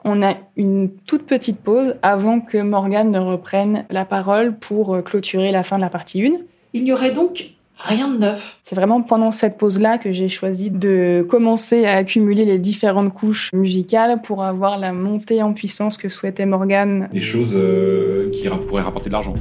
on 0.04 0.22
a 0.22 0.34
une 0.56 0.90
toute 1.06 1.26
petite 1.26 1.60
pause 1.60 1.94
avant 2.02 2.40
que 2.40 2.58
Morgane 2.58 3.10
ne 3.10 3.18
reprenne 3.18 3.84
la 3.90 4.04
parole 4.04 4.56
pour 4.56 4.94
euh, 4.94 5.02
clôturer 5.02 5.52
la 5.52 5.62
fin 5.62 5.76
de 5.76 5.82
la 5.82 5.90
partie 5.90 6.24
1. 6.24 6.30
Il 6.72 6.84
n'y 6.84 6.92
aurait 6.92 7.12
donc 7.12 7.52
rien 7.76 8.08
de 8.08 8.18
neuf. 8.18 8.60
C'est 8.62 8.74
vraiment 8.74 9.02
pendant 9.02 9.30
cette 9.30 9.58
pause-là 9.58 9.98
que 9.98 10.12
j'ai 10.12 10.28
choisi 10.28 10.70
de 10.70 11.26
commencer 11.28 11.84
à 11.84 11.96
accumuler 11.96 12.44
les 12.44 12.58
différentes 12.58 13.12
couches 13.12 13.50
musicales 13.52 14.20
pour 14.22 14.42
avoir 14.42 14.78
la 14.78 14.92
montée 14.92 15.42
en 15.42 15.52
puissance 15.52 15.96
que 15.96 16.08
souhaitait 16.08 16.46
Morgane. 16.46 17.08
Des 17.12 17.20
choses 17.20 17.54
euh, 17.56 18.30
qui 18.30 18.48
pourraient 18.66 18.82
rapporter 18.82 19.08
de 19.08 19.14
l'argent. 19.14 19.34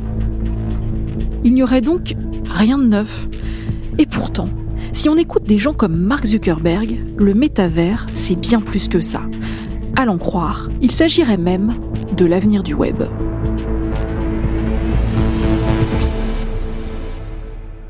Il 1.43 1.53
n'y 1.53 1.63
aurait 1.63 1.81
donc 1.81 2.13
rien 2.45 2.77
de 2.77 2.85
neuf. 2.85 3.27
Et 3.97 4.05
pourtant, 4.05 4.49
si 4.93 5.09
on 5.09 5.15
écoute 5.15 5.43
des 5.43 5.57
gens 5.57 5.73
comme 5.73 5.95
Mark 5.95 6.25
Zuckerberg, 6.25 6.99
le 7.17 7.33
métavers, 7.33 8.07
c'est 8.13 8.39
bien 8.39 8.61
plus 8.61 8.87
que 8.87 9.01
ça. 9.01 9.21
À 9.95 10.05
l'en 10.05 10.17
croire, 10.17 10.69
il 10.81 10.91
s'agirait 10.91 11.37
même 11.37 11.75
de 12.15 12.25
l'avenir 12.25 12.63
du 12.63 12.73
web. 12.73 13.03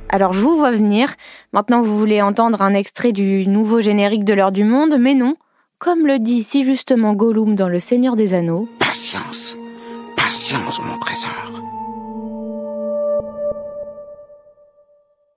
Alors 0.09 0.33
je 0.33 0.41
vous 0.41 0.57
vois 0.57 0.71
venir, 0.71 1.13
maintenant 1.53 1.81
vous 1.81 1.97
voulez 1.97 2.21
entendre 2.21 2.61
un 2.61 2.73
extrait 2.73 3.13
du 3.13 3.47
nouveau 3.47 3.79
générique 3.79 4.25
de 4.25 4.33
l'heure 4.33 4.51
du 4.51 4.65
monde, 4.65 4.97
mais 4.99 5.15
non, 5.15 5.35
comme 5.79 6.05
le 6.05 6.19
dit 6.19 6.43
si 6.43 6.65
justement 6.65 7.13
Gollum 7.13 7.55
dans 7.55 7.69
Le 7.69 7.79
Seigneur 7.79 8.17
des 8.17 8.33
Anneaux. 8.33 8.67
Patience, 8.77 9.57
patience 10.17 10.81
mon 10.81 10.97
trésor. 10.97 11.50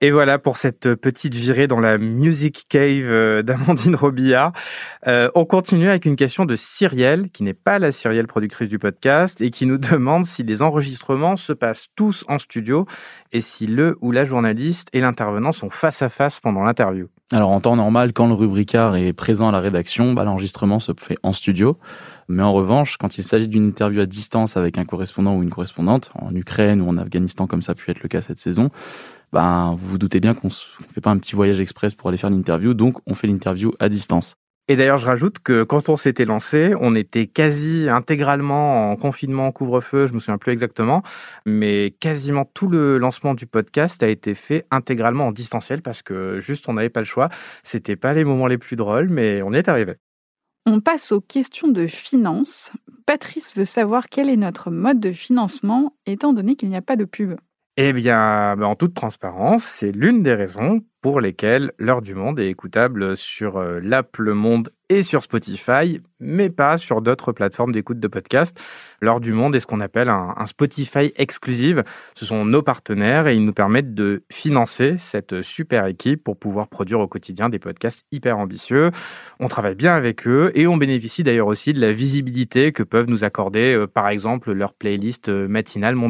Et 0.04 0.10
voilà 0.10 0.38
pour 0.38 0.58
cette 0.58 0.96
petite 0.96 1.34
virée 1.34 1.66
dans 1.66 1.80
la 1.80 1.96
Music 1.96 2.66
Cave 2.68 3.06
euh, 3.06 3.40
d'Amandine 3.42 3.96
Robillard. 3.96 4.52
Euh, 5.06 5.30
on 5.34 5.46
continue 5.46 5.88
avec 5.88 6.04
une 6.04 6.14
question 6.14 6.44
de 6.44 6.56
Cyrielle, 6.56 7.30
qui 7.30 7.42
n'est 7.42 7.54
pas 7.54 7.78
la 7.78 7.90
Cyrielle 7.90 8.26
productrice 8.26 8.68
du 8.68 8.78
podcast, 8.78 9.40
et 9.40 9.50
qui 9.50 9.64
nous 9.64 9.78
demande 9.92 10.26
si 10.26 10.42
les 10.42 10.60
enregistrements 10.60 11.36
se 11.36 11.54
passent 11.54 11.86
tous 11.96 12.26
en 12.28 12.36
studio 12.36 12.84
et 13.32 13.40
si 13.40 13.66
le 13.66 13.96
ou 14.02 14.12
la 14.12 14.26
journaliste 14.26 14.88
et 14.92 15.00
l'intervenant 15.00 15.52
sont 15.52 15.70
face 15.70 16.02
à 16.02 16.10
face 16.10 16.38
pendant 16.38 16.64
l'interview. 16.64 17.08
Alors 17.32 17.50
en 17.50 17.60
temps 17.62 17.74
normal, 17.74 18.12
quand 18.12 18.26
le 18.26 18.34
rubricard 18.34 18.96
est 18.96 19.14
présent 19.14 19.48
à 19.48 19.52
la 19.52 19.60
rédaction, 19.60 20.12
bah, 20.12 20.24
l'enregistrement 20.24 20.80
se 20.80 20.92
fait 21.00 21.16
en 21.22 21.32
studio. 21.32 21.78
Mais 22.28 22.42
en 22.42 22.52
revanche, 22.52 22.96
quand 22.98 23.18
il 23.18 23.24
s'agit 23.24 23.48
d'une 23.48 23.66
interview 23.66 24.00
à 24.00 24.06
distance 24.06 24.56
avec 24.56 24.78
un 24.78 24.84
correspondant 24.84 25.36
ou 25.36 25.42
une 25.42 25.50
correspondante, 25.50 26.10
en 26.14 26.34
Ukraine 26.34 26.80
ou 26.80 26.88
en 26.88 26.96
Afghanistan 26.96 27.46
comme 27.46 27.62
ça 27.62 27.72
a 27.72 27.74
pu 27.74 27.90
être 27.90 28.02
le 28.02 28.08
cas 28.08 28.20
cette 28.20 28.38
saison, 28.38 28.70
ben, 29.34 29.76
vous 29.80 29.88
vous 29.88 29.98
doutez 29.98 30.20
bien 30.20 30.32
qu'on 30.32 30.46
ne 30.46 30.92
fait 30.92 31.00
pas 31.00 31.10
un 31.10 31.18
petit 31.18 31.34
voyage 31.34 31.58
express 31.58 31.96
pour 31.96 32.08
aller 32.08 32.18
faire 32.18 32.30
l'interview, 32.30 32.72
donc 32.72 32.98
on 33.06 33.14
fait 33.14 33.26
l'interview 33.26 33.72
à 33.80 33.88
distance. 33.88 34.34
Et 34.68 34.76
d'ailleurs, 34.76 34.96
je 34.96 35.06
rajoute 35.06 35.40
que 35.40 35.64
quand 35.64 35.88
on 35.88 35.96
s'était 35.96 36.24
lancé, 36.24 36.72
on 36.80 36.94
était 36.94 37.26
quasi 37.26 37.88
intégralement 37.90 38.92
en 38.92 38.96
confinement, 38.96 39.50
couvre-feu, 39.50 40.06
je 40.06 40.14
me 40.14 40.20
souviens 40.20 40.38
plus 40.38 40.52
exactement, 40.52 41.02
mais 41.44 41.94
quasiment 41.98 42.44
tout 42.54 42.68
le 42.68 42.96
lancement 42.96 43.34
du 43.34 43.46
podcast 43.46 44.02
a 44.04 44.08
été 44.08 44.34
fait 44.34 44.66
intégralement 44.70 45.26
en 45.26 45.32
distanciel 45.32 45.82
parce 45.82 46.00
que 46.00 46.38
juste 46.40 46.68
on 46.68 46.74
n'avait 46.74 46.88
pas 46.88 47.00
le 47.00 47.06
choix. 47.06 47.28
C'était 47.64 47.96
pas 47.96 48.14
les 48.14 48.24
moments 48.24 48.46
les 48.46 48.56
plus 48.56 48.76
drôles, 48.76 49.08
mais 49.08 49.42
on 49.42 49.52
y 49.52 49.56
est 49.56 49.68
arrivé. 49.68 49.96
On 50.64 50.80
passe 50.80 51.10
aux 51.10 51.20
questions 51.20 51.68
de 51.68 51.88
finances. 51.88 52.72
Patrice 53.04 53.54
veut 53.54 53.66
savoir 53.66 54.08
quel 54.08 54.30
est 54.30 54.36
notre 54.36 54.70
mode 54.70 55.00
de 55.00 55.12
financement 55.12 55.92
étant 56.06 56.32
donné 56.32 56.54
qu'il 56.54 56.70
n'y 56.70 56.76
a 56.76 56.82
pas 56.82 56.96
de 56.96 57.04
pub. 57.04 57.34
Eh 57.76 57.92
bien, 57.92 58.54
ben, 58.56 58.66
en 58.66 58.76
toute 58.76 58.94
transparence, 58.94 59.64
c'est 59.64 59.90
l'une 59.90 60.22
des 60.22 60.34
raisons 60.34 60.84
pour 61.02 61.20
lesquelles 61.20 61.72
L'heure 61.76 62.02
du 62.02 62.14
monde 62.14 62.38
est 62.38 62.48
écoutable 62.48 63.16
sur 63.16 63.56
euh, 63.56 63.80
l'app 63.82 64.16
Le 64.18 64.32
Monde 64.32 64.70
et 64.88 65.02
sur 65.02 65.24
Spotify, 65.24 66.00
mais 66.20 66.50
pas 66.50 66.76
sur 66.76 67.02
d'autres 67.02 67.32
plateformes 67.32 67.72
d'écoute 67.72 67.98
de 67.98 68.06
podcast. 68.06 68.56
L'heure 69.00 69.18
du 69.18 69.32
monde 69.32 69.56
est 69.56 69.60
ce 69.60 69.66
qu'on 69.66 69.80
appelle 69.80 70.08
un, 70.08 70.46
Spotify 70.46 71.12
exclusive. 71.16 71.82
Ce 72.14 72.24
sont 72.24 72.44
nos 72.44 72.62
partenaires 72.62 73.26
et 73.26 73.34
ils 73.34 73.44
nous 73.44 73.52
permettent 73.52 73.92
de 73.92 74.22
financer 74.30 74.94
cette 75.00 75.42
super 75.42 75.86
équipe 75.86 76.22
pour 76.22 76.38
pouvoir 76.38 76.68
produire 76.68 77.00
au 77.00 77.08
quotidien 77.08 77.48
des 77.48 77.58
podcasts 77.58 78.06
hyper 78.12 78.38
ambitieux. 78.38 78.92
On 79.40 79.48
travaille 79.48 79.74
bien 79.74 79.96
avec 79.96 80.28
eux 80.28 80.52
et 80.54 80.68
on 80.68 80.76
bénéficie 80.76 81.24
d'ailleurs 81.24 81.48
aussi 81.48 81.72
de 81.72 81.80
la 81.80 81.90
visibilité 81.90 82.70
que 82.70 82.84
peuvent 82.84 83.08
nous 83.08 83.24
accorder, 83.24 83.74
euh, 83.74 83.88
par 83.88 84.08
exemple, 84.10 84.52
leur 84.52 84.74
playlist 84.74 85.28
euh, 85.28 85.48
matinale 85.48 85.96
Mon. 85.96 86.08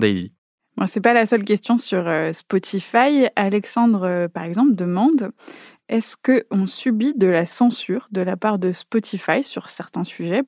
Bon, 0.76 0.86
c'est 0.86 1.00
pas 1.00 1.12
la 1.12 1.26
seule 1.26 1.44
question 1.44 1.78
sur 1.78 2.08
euh, 2.08 2.32
Spotify. 2.32 3.28
Alexandre, 3.36 4.02
euh, 4.04 4.28
par 4.28 4.42
exemple, 4.42 4.74
demande 4.74 5.30
est-ce 5.88 6.16
que 6.16 6.46
on 6.50 6.66
subit 6.66 7.14
de 7.14 7.26
la 7.26 7.46
censure 7.46 8.08
de 8.10 8.22
la 8.22 8.36
part 8.36 8.58
de 8.58 8.72
Spotify 8.72 9.44
sur 9.44 9.68
certains 9.70 10.04
sujets? 10.04 10.42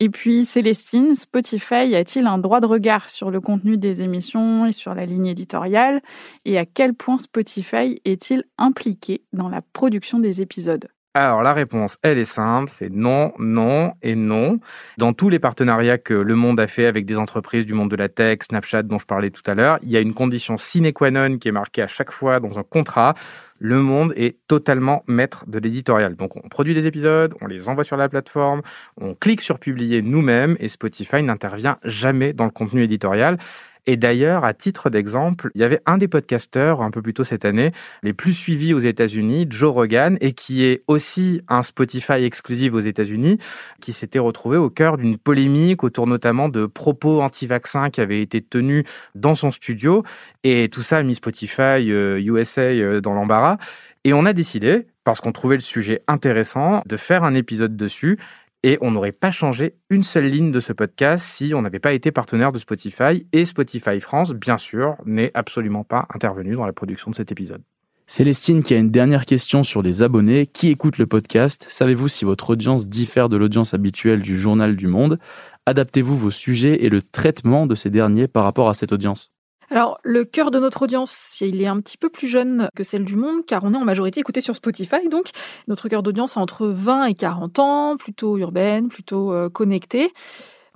Et 0.00 0.10
puis 0.10 0.44
Célestine, 0.44 1.14
Spotify 1.14 1.94
a-t-il 1.94 2.26
un 2.26 2.38
droit 2.38 2.60
de 2.60 2.66
regard 2.66 3.08
sur 3.08 3.30
le 3.30 3.40
contenu 3.40 3.78
des 3.78 4.02
émissions 4.02 4.66
et 4.66 4.72
sur 4.72 4.94
la 4.94 5.06
ligne 5.06 5.26
éditoriale? 5.26 6.02
Et 6.44 6.58
à 6.58 6.66
quel 6.66 6.94
point 6.94 7.18
Spotify 7.18 8.00
est-il 8.04 8.44
impliqué 8.58 9.24
dans 9.32 9.48
la 9.48 9.62
production 9.62 10.18
des 10.18 10.40
épisodes? 10.40 10.88
Alors 11.14 11.42
la 11.42 11.52
réponse, 11.52 11.98
elle 12.02 12.16
est 12.16 12.24
simple, 12.24 12.70
c'est 12.70 12.90
non, 12.90 13.32
non 13.38 13.92
et 14.02 14.14
non. 14.14 14.60
Dans 14.96 15.12
tous 15.12 15.28
les 15.28 15.38
partenariats 15.38 15.98
que 15.98 16.14
le 16.14 16.34
monde 16.34 16.58
a 16.58 16.66
fait 16.66 16.86
avec 16.86 17.04
des 17.04 17.16
entreprises 17.16 17.66
du 17.66 17.74
monde 17.74 17.90
de 17.90 17.96
la 17.96 18.08
tech, 18.08 18.38
Snapchat 18.42 18.84
dont 18.84 18.98
je 18.98 19.04
parlais 19.04 19.30
tout 19.30 19.42
à 19.46 19.54
l'heure, 19.54 19.78
il 19.82 19.90
y 19.90 19.96
a 19.98 20.00
une 20.00 20.14
condition 20.14 20.56
sine 20.56 20.90
qua 20.92 21.10
non 21.10 21.36
qui 21.36 21.48
est 21.48 21.52
marquée 21.52 21.82
à 21.82 21.86
chaque 21.86 22.12
fois 22.12 22.40
dans 22.40 22.58
un 22.58 22.62
contrat. 22.62 23.14
Le 23.58 23.80
monde 23.80 24.12
est 24.16 24.38
totalement 24.48 25.04
maître 25.06 25.44
de 25.46 25.58
l'éditorial. 25.58 26.16
Donc 26.16 26.36
on 26.36 26.48
produit 26.48 26.74
des 26.74 26.86
épisodes, 26.86 27.34
on 27.42 27.46
les 27.46 27.68
envoie 27.68 27.84
sur 27.84 27.96
la 27.96 28.08
plateforme, 28.08 28.62
on 29.00 29.14
clique 29.14 29.42
sur 29.42 29.58
publier 29.58 30.02
nous-mêmes 30.02 30.56
et 30.60 30.68
Spotify 30.68 31.22
n'intervient 31.22 31.78
jamais 31.84 32.32
dans 32.32 32.44
le 32.44 32.50
contenu 32.50 32.82
éditorial. 32.82 33.38
Et 33.86 33.96
d'ailleurs, 33.96 34.44
à 34.44 34.54
titre 34.54 34.90
d'exemple, 34.90 35.50
il 35.54 35.60
y 35.60 35.64
avait 35.64 35.80
un 35.86 35.98
des 35.98 36.06
podcasteurs, 36.06 36.82
un 36.82 36.90
peu 36.92 37.02
plus 37.02 37.14
tôt 37.14 37.24
cette 37.24 37.44
année, 37.44 37.72
les 38.04 38.12
plus 38.12 38.32
suivis 38.32 38.74
aux 38.74 38.80
États-Unis, 38.80 39.46
Joe 39.50 39.72
Rogan, 39.72 40.18
et 40.20 40.34
qui 40.34 40.64
est 40.64 40.84
aussi 40.86 41.42
un 41.48 41.64
Spotify 41.64 42.24
exclusif 42.24 42.72
aux 42.74 42.80
États-Unis, 42.80 43.38
qui 43.80 43.92
s'était 43.92 44.20
retrouvé 44.20 44.56
au 44.56 44.70
cœur 44.70 44.98
d'une 44.98 45.18
polémique 45.18 45.82
autour 45.82 46.06
notamment 46.06 46.48
de 46.48 46.66
propos 46.66 47.20
anti-vaccins 47.22 47.90
qui 47.90 48.00
avaient 48.00 48.22
été 48.22 48.40
tenus 48.40 48.84
dans 49.16 49.34
son 49.34 49.50
studio. 49.50 50.04
Et 50.44 50.68
tout 50.70 50.82
ça 50.82 50.98
a 50.98 51.02
mis 51.02 51.16
Spotify 51.16 51.90
euh, 51.90 52.20
USA 52.22 52.62
euh, 52.62 53.00
dans 53.00 53.14
l'embarras. 53.14 53.56
Et 54.04 54.12
on 54.12 54.24
a 54.26 54.32
décidé, 54.32 54.86
parce 55.04 55.20
qu'on 55.20 55.32
trouvait 55.32 55.56
le 55.56 55.60
sujet 55.60 56.02
intéressant, 56.08 56.82
de 56.86 56.96
faire 56.96 57.24
un 57.24 57.34
épisode 57.34 57.76
dessus 57.76 58.18
et 58.62 58.78
on 58.80 58.90
n'aurait 58.90 59.12
pas 59.12 59.30
changé 59.30 59.74
une 59.90 60.02
seule 60.02 60.26
ligne 60.26 60.52
de 60.52 60.60
ce 60.60 60.72
podcast 60.72 61.24
si 61.26 61.52
on 61.54 61.62
n'avait 61.62 61.80
pas 61.80 61.92
été 61.92 62.12
partenaire 62.12 62.52
de 62.52 62.58
Spotify. 62.58 63.26
Et 63.32 63.44
Spotify 63.44 64.00
France, 64.00 64.32
bien 64.32 64.58
sûr, 64.58 64.96
n'est 65.04 65.30
absolument 65.34 65.84
pas 65.84 66.06
intervenu 66.14 66.54
dans 66.54 66.66
la 66.66 66.72
production 66.72 67.10
de 67.10 67.16
cet 67.16 67.32
épisode. 67.32 67.62
Célestine 68.06 68.62
qui 68.62 68.74
a 68.74 68.78
une 68.78 68.90
dernière 68.90 69.26
question 69.26 69.64
sur 69.64 69.82
les 69.82 70.02
abonnés. 70.02 70.46
Qui 70.46 70.68
écoute 70.68 70.98
le 70.98 71.06
podcast? 71.06 71.66
Savez-vous 71.68 72.08
si 72.08 72.24
votre 72.24 72.50
audience 72.50 72.86
diffère 72.86 73.28
de 73.28 73.36
l'audience 73.36 73.74
habituelle 73.74 74.20
du 74.20 74.38
Journal 74.38 74.76
du 74.76 74.86
Monde? 74.86 75.18
Adaptez-vous 75.66 76.16
vos 76.16 76.30
sujets 76.30 76.84
et 76.84 76.88
le 76.88 77.02
traitement 77.02 77.66
de 77.66 77.74
ces 77.74 77.90
derniers 77.90 78.28
par 78.28 78.44
rapport 78.44 78.68
à 78.68 78.74
cette 78.74 78.92
audience? 78.92 79.31
Alors, 79.72 79.98
le 80.02 80.26
cœur 80.26 80.50
de 80.50 80.58
notre 80.58 80.82
audience, 80.82 81.40
il 81.40 81.62
est 81.62 81.66
un 81.66 81.80
petit 81.80 81.96
peu 81.96 82.10
plus 82.10 82.28
jeune 82.28 82.68
que 82.76 82.82
celle 82.82 83.06
du 83.06 83.16
monde, 83.16 83.46
car 83.46 83.64
on 83.64 83.72
est 83.72 83.76
en 83.78 83.86
majorité 83.86 84.20
écouté 84.20 84.42
sur 84.42 84.54
Spotify. 84.54 85.08
Donc, 85.08 85.30
notre 85.66 85.88
cœur 85.88 86.02
d'audience 86.02 86.36
est 86.36 86.40
entre 86.40 86.66
20 86.66 87.06
et 87.06 87.14
40 87.14 87.58
ans, 87.58 87.96
plutôt 87.96 88.36
urbaine, 88.36 88.88
plutôt 88.88 89.32
euh, 89.32 89.48
connectée. 89.48 90.12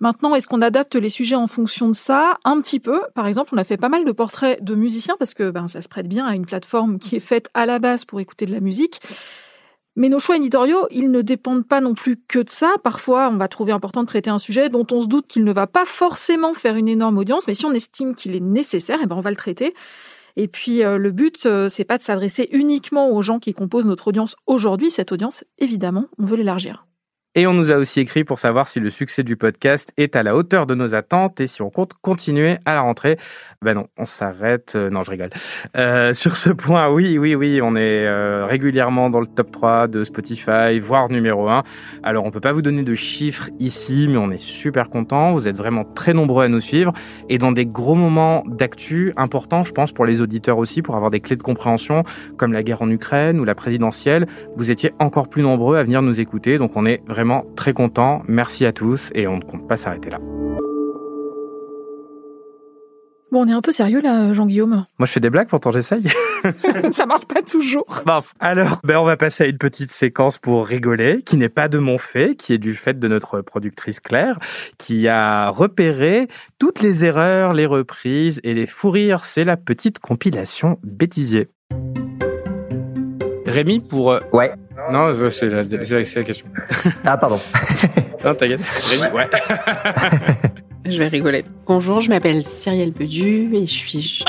Maintenant, 0.00 0.34
est-ce 0.34 0.48
qu'on 0.48 0.62
adapte 0.62 0.94
les 0.94 1.10
sujets 1.10 1.36
en 1.36 1.46
fonction 1.46 1.88
de 1.88 1.94
ça? 1.94 2.38
Un 2.44 2.58
petit 2.62 2.80
peu. 2.80 3.02
Par 3.14 3.26
exemple, 3.26 3.50
on 3.54 3.58
a 3.58 3.64
fait 3.64 3.76
pas 3.76 3.90
mal 3.90 4.06
de 4.06 4.12
portraits 4.12 4.64
de 4.64 4.74
musiciens 4.74 5.16
parce 5.18 5.34
que 5.34 5.50
ben, 5.50 5.68
ça 5.68 5.82
se 5.82 5.88
prête 5.88 6.08
bien 6.08 6.24
à 6.24 6.34
une 6.34 6.46
plateforme 6.46 6.98
qui 6.98 7.16
est 7.16 7.20
faite 7.20 7.50
à 7.52 7.66
la 7.66 7.78
base 7.78 8.06
pour 8.06 8.18
écouter 8.20 8.46
de 8.46 8.52
la 8.52 8.60
musique. 8.60 9.02
Mais 9.96 10.10
nos 10.10 10.18
choix 10.18 10.36
éditoriaux, 10.36 10.86
ils 10.90 11.10
ne 11.10 11.22
dépendent 11.22 11.66
pas 11.66 11.80
non 11.80 11.94
plus 11.94 12.16
que 12.16 12.38
de 12.38 12.50
ça. 12.50 12.74
Parfois, 12.84 13.30
on 13.32 13.38
va 13.38 13.48
trouver 13.48 13.72
important 13.72 14.02
de 14.02 14.06
traiter 14.06 14.28
un 14.28 14.38
sujet 14.38 14.68
dont 14.68 14.86
on 14.92 15.00
se 15.00 15.08
doute 15.08 15.26
qu'il 15.26 15.42
ne 15.42 15.52
va 15.52 15.66
pas 15.66 15.86
forcément 15.86 16.52
faire 16.52 16.76
une 16.76 16.88
énorme 16.88 17.16
audience, 17.16 17.46
mais 17.46 17.54
si 17.54 17.64
on 17.64 17.72
estime 17.72 18.14
qu'il 18.14 18.36
est 18.36 18.40
nécessaire, 18.40 18.98
eh 19.02 19.06
ben 19.06 19.16
on 19.16 19.22
va 19.22 19.30
le 19.30 19.36
traiter. 19.36 19.74
Et 20.36 20.48
puis 20.48 20.84
euh, 20.84 20.98
le 20.98 21.10
but, 21.10 21.46
euh, 21.46 21.70
c'est 21.70 21.84
pas 21.84 21.96
de 21.96 22.02
s'adresser 22.02 22.48
uniquement 22.52 23.10
aux 23.10 23.22
gens 23.22 23.38
qui 23.38 23.54
composent 23.54 23.86
notre 23.86 24.08
audience 24.08 24.36
aujourd'hui. 24.46 24.90
Cette 24.90 25.12
audience, 25.12 25.44
évidemment, 25.58 26.04
on 26.18 26.26
veut 26.26 26.36
l'élargir. 26.36 26.86
Et 27.38 27.46
on 27.46 27.52
nous 27.52 27.70
a 27.70 27.74
aussi 27.74 28.00
écrit 28.00 28.24
pour 28.24 28.38
savoir 28.38 28.66
si 28.66 28.80
le 28.80 28.88
succès 28.88 29.22
du 29.22 29.36
podcast 29.36 29.92
est 29.98 30.16
à 30.16 30.22
la 30.22 30.34
hauteur 30.34 30.64
de 30.64 30.74
nos 30.74 30.94
attentes 30.94 31.38
et 31.38 31.46
si 31.46 31.60
on 31.60 31.68
compte 31.68 31.92
continuer 32.00 32.56
à 32.64 32.72
la 32.72 32.80
rentrée. 32.80 33.18
Ben 33.60 33.74
non, 33.74 33.88
on 33.98 34.06
s'arrête. 34.06 34.72
Euh, 34.74 34.88
non, 34.88 35.02
je 35.02 35.10
rigole. 35.10 35.28
Euh, 35.76 36.14
sur 36.14 36.34
ce 36.36 36.48
point, 36.48 36.88
oui, 36.88 37.18
oui, 37.18 37.34
oui, 37.34 37.60
on 37.62 37.76
est 37.76 38.06
euh, 38.06 38.46
régulièrement 38.46 39.10
dans 39.10 39.20
le 39.20 39.26
top 39.26 39.50
3 39.50 39.86
de 39.86 40.02
Spotify, 40.02 40.78
voire 40.80 41.10
numéro 41.10 41.46
1. 41.46 41.62
Alors, 42.02 42.24
on 42.24 42.30
peut 42.30 42.40
pas 42.40 42.54
vous 42.54 42.62
donner 42.62 42.82
de 42.82 42.94
chiffres 42.94 43.50
ici, 43.58 44.06
mais 44.08 44.16
on 44.16 44.30
est 44.30 44.38
super 44.38 44.88
content. 44.88 45.34
Vous 45.34 45.46
êtes 45.46 45.56
vraiment 45.58 45.84
très 45.84 46.14
nombreux 46.14 46.44
à 46.44 46.48
nous 46.48 46.60
suivre 46.60 46.94
et 47.28 47.36
dans 47.36 47.52
des 47.52 47.66
gros 47.66 47.96
moments 47.96 48.44
d'actu 48.46 49.12
importants, 49.18 49.62
je 49.62 49.72
pense, 49.72 49.92
pour 49.92 50.06
les 50.06 50.22
auditeurs 50.22 50.56
aussi, 50.56 50.80
pour 50.80 50.96
avoir 50.96 51.10
des 51.10 51.20
clés 51.20 51.36
de 51.36 51.42
compréhension, 51.42 52.02
comme 52.38 52.54
la 52.54 52.62
guerre 52.62 52.80
en 52.80 52.90
Ukraine 52.90 53.38
ou 53.40 53.44
la 53.44 53.54
présidentielle. 53.54 54.26
Vous 54.56 54.70
étiez 54.70 54.94
encore 55.00 55.28
plus 55.28 55.42
nombreux 55.42 55.76
à 55.76 55.82
venir 55.82 56.00
nous 56.00 56.18
écouter, 56.18 56.56
donc 56.56 56.72
on 56.76 56.86
est 56.86 57.02
vraiment 57.06 57.25
très 57.56 57.72
content. 57.72 58.22
Merci 58.28 58.66
à 58.66 58.72
tous 58.72 59.10
et 59.14 59.26
on 59.26 59.36
ne 59.38 59.42
compte 59.42 59.68
pas 59.68 59.76
s'arrêter 59.76 60.10
là. 60.10 60.18
Bon, 63.32 63.42
on 63.42 63.48
est 63.48 63.52
un 63.52 63.60
peu 63.60 63.72
sérieux 63.72 64.00
là, 64.00 64.32
Jean-Guillaume. 64.32 64.86
Moi, 64.98 65.06
je 65.06 65.12
fais 65.12 65.18
des 65.20 65.30
blagues, 65.30 65.48
pourtant 65.48 65.72
j'essaye. 65.72 66.04
ça 66.92 67.06
marche 67.06 67.26
pas 67.26 67.42
toujours. 67.42 68.02
Mince. 68.06 68.34
Alors, 68.38 68.78
ben, 68.84 68.98
on 68.98 69.04
va 69.04 69.16
passer 69.16 69.44
à 69.44 69.46
une 69.48 69.58
petite 69.58 69.90
séquence 69.90 70.38
pour 70.38 70.64
rigoler, 70.64 71.22
qui 71.26 71.36
n'est 71.36 71.48
pas 71.48 71.66
de 71.68 71.78
mon 71.78 71.98
fait, 71.98 72.36
qui 72.36 72.52
est 72.54 72.58
du 72.58 72.72
fait 72.72 72.98
de 72.98 73.08
notre 73.08 73.40
productrice 73.40 73.98
Claire, 73.98 74.38
qui 74.78 75.08
a 75.08 75.50
repéré 75.50 76.28
toutes 76.60 76.80
les 76.80 77.04
erreurs, 77.04 77.52
les 77.52 77.66
reprises 77.66 78.40
et 78.44 78.54
les 78.54 78.66
fous 78.66 78.90
rires. 78.90 79.24
C'est 79.24 79.44
la 79.44 79.56
petite 79.56 79.98
compilation 79.98 80.78
bêtisier. 80.84 81.48
Rémi, 83.44 83.80
pour... 83.80 84.12
euh, 84.12 84.20
Ouais. 84.32 84.52
Non, 84.92 85.12
c'est 85.30 85.48
la, 85.48 85.62
la- 85.62 86.22
question. 86.24 86.46
Ah, 87.04 87.16
pardon. 87.16 87.40
non, 88.24 88.34
t'inquiète. 88.34 88.60
Rémi, 88.90 89.14
ouais. 89.14 89.28
Je 90.88 90.98
vais 90.98 91.08
rigoler. 91.08 91.44
Bonjour, 91.66 92.00
je 92.00 92.08
m'appelle 92.08 92.44
Cyrielle 92.44 92.92
Bedu 92.92 93.50
et 93.54 93.66
je 93.66 93.72
suis. 93.72 94.24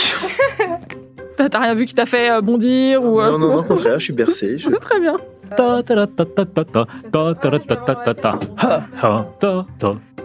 T'as 1.38 1.60
rien 1.60 1.76
vu 1.76 1.86
qui 1.86 1.93
t'a 1.93 2.08
fait 2.08 2.32
euh, 2.32 2.41
bondir 2.41 3.04
ou 3.04 3.22
euh, 3.22 3.32
Non, 3.32 3.38
non, 3.38 3.48
non, 3.50 3.56
au 3.60 3.63
contraire, 3.63 4.00
je 4.00 4.06
suis 4.06 4.13
bercé. 4.13 4.58
je- 4.58 4.70
Très 4.70 5.00
bien. 5.00 5.15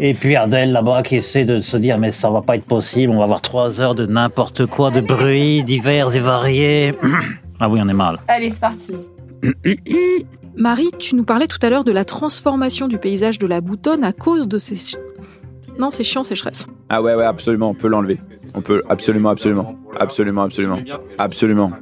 Et 0.00 0.14
puis 0.14 0.34
Ardel 0.36 0.72
là-bas 0.72 1.02
qui 1.02 1.16
essaie 1.16 1.44
de 1.44 1.60
se 1.60 1.76
dire 1.76 1.98
mais 1.98 2.10
ça 2.10 2.28
va 2.30 2.40
pas 2.42 2.56
être 2.56 2.64
possible, 2.64 3.12
on 3.12 3.18
va 3.18 3.24
avoir 3.24 3.40
trois 3.42 3.80
heures 3.80 3.94
de 3.94 4.06
n'importe 4.06 4.66
quoi, 4.66 4.90
de 4.90 5.00
bruits 5.00 5.62
divers 5.62 6.16
et 6.16 6.18
variés. 6.18 6.94
ah 7.60 7.68
oui, 7.68 7.78
on 7.82 7.88
est 7.88 7.92
mal. 7.92 8.18
Allez, 8.26 8.50
c'est 8.50 8.58
parti. 8.60 8.92
Marie, 10.56 10.90
tu 10.98 11.14
nous 11.14 11.24
parlais 11.24 11.46
tout 11.46 11.58
à 11.62 11.70
l'heure 11.70 11.84
de 11.84 11.92
la 11.92 12.04
transformation 12.04 12.88
du 12.88 12.98
paysage 12.98 13.38
de 13.38 13.46
la 13.46 13.60
boutonne 13.60 14.04
à 14.04 14.12
cause 14.12 14.48
de 14.48 14.58
ces... 14.58 14.98
Non, 15.78 15.90
c'est 15.90 16.04
chiant, 16.04 16.22
sécheresse. 16.22 16.66
Ah 16.88 17.02
ouais, 17.02 17.14
ouais, 17.14 17.24
absolument, 17.24 17.70
on 17.70 17.74
peut 17.74 17.88
l'enlever. 17.88 18.20
On 18.54 18.60
peut, 18.60 18.82
absolument, 18.88 19.30
absolument. 19.30 19.74
Absolument, 19.98 20.42
absolument. 20.42 20.78
Absolument. 21.18 21.72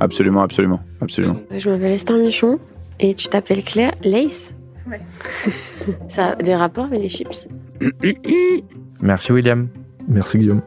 Absolument, 0.00 0.42
absolument. 0.42 0.80
Absolument. 1.00 1.36
Je 1.56 1.68
m'appelle 1.68 1.92
Esther 1.92 2.16
Michon 2.16 2.58
et 3.00 3.14
tu 3.14 3.28
t'appelles 3.28 3.62
Claire 3.62 3.94
Lace. 4.02 4.54
Ouais. 4.88 5.00
Ça 6.08 6.30
a 6.30 6.36
des 6.36 6.54
rapports 6.54 6.86
avec 6.86 7.00
les 7.00 7.08
chips? 7.08 7.46
Merci 9.00 9.32
William. 9.32 9.68
Merci 10.08 10.38
Guillaume. 10.38 10.62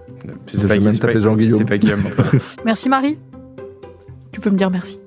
C'est 0.46 0.68
pas 0.68 1.78
Guillaume. 1.78 2.04
Merci 2.66 2.90
Marie. 2.90 3.18
Tu 4.32 4.40
peux 4.40 4.50
me 4.50 4.58
dire 4.58 4.70
merci. 4.70 5.00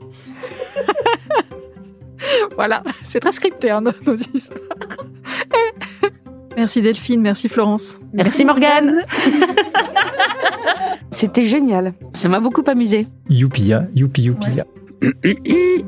Voilà, 2.55 2.83
c'est 3.05 3.21
très 3.21 3.33
scripté 3.33 3.71
hein, 3.71 3.81
nos, 3.81 3.93
nos 4.07 4.17
histoires. 4.17 4.61
merci 6.57 6.83
Delphine, 6.83 7.21
merci 7.21 7.49
Florence. 7.49 7.99
Merci 8.13 8.45
Morgane. 8.45 9.05
C'était 11.13 11.47
génial. 11.47 11.95
Ça 12.15 12.29
m'a 12.29 12.41
beaucoup 12.41 12.65
amusé. 12.67 13.07
Youpia, 13.29 13.87
youpi, 13.95 14.23
youpia. 14.23 14.65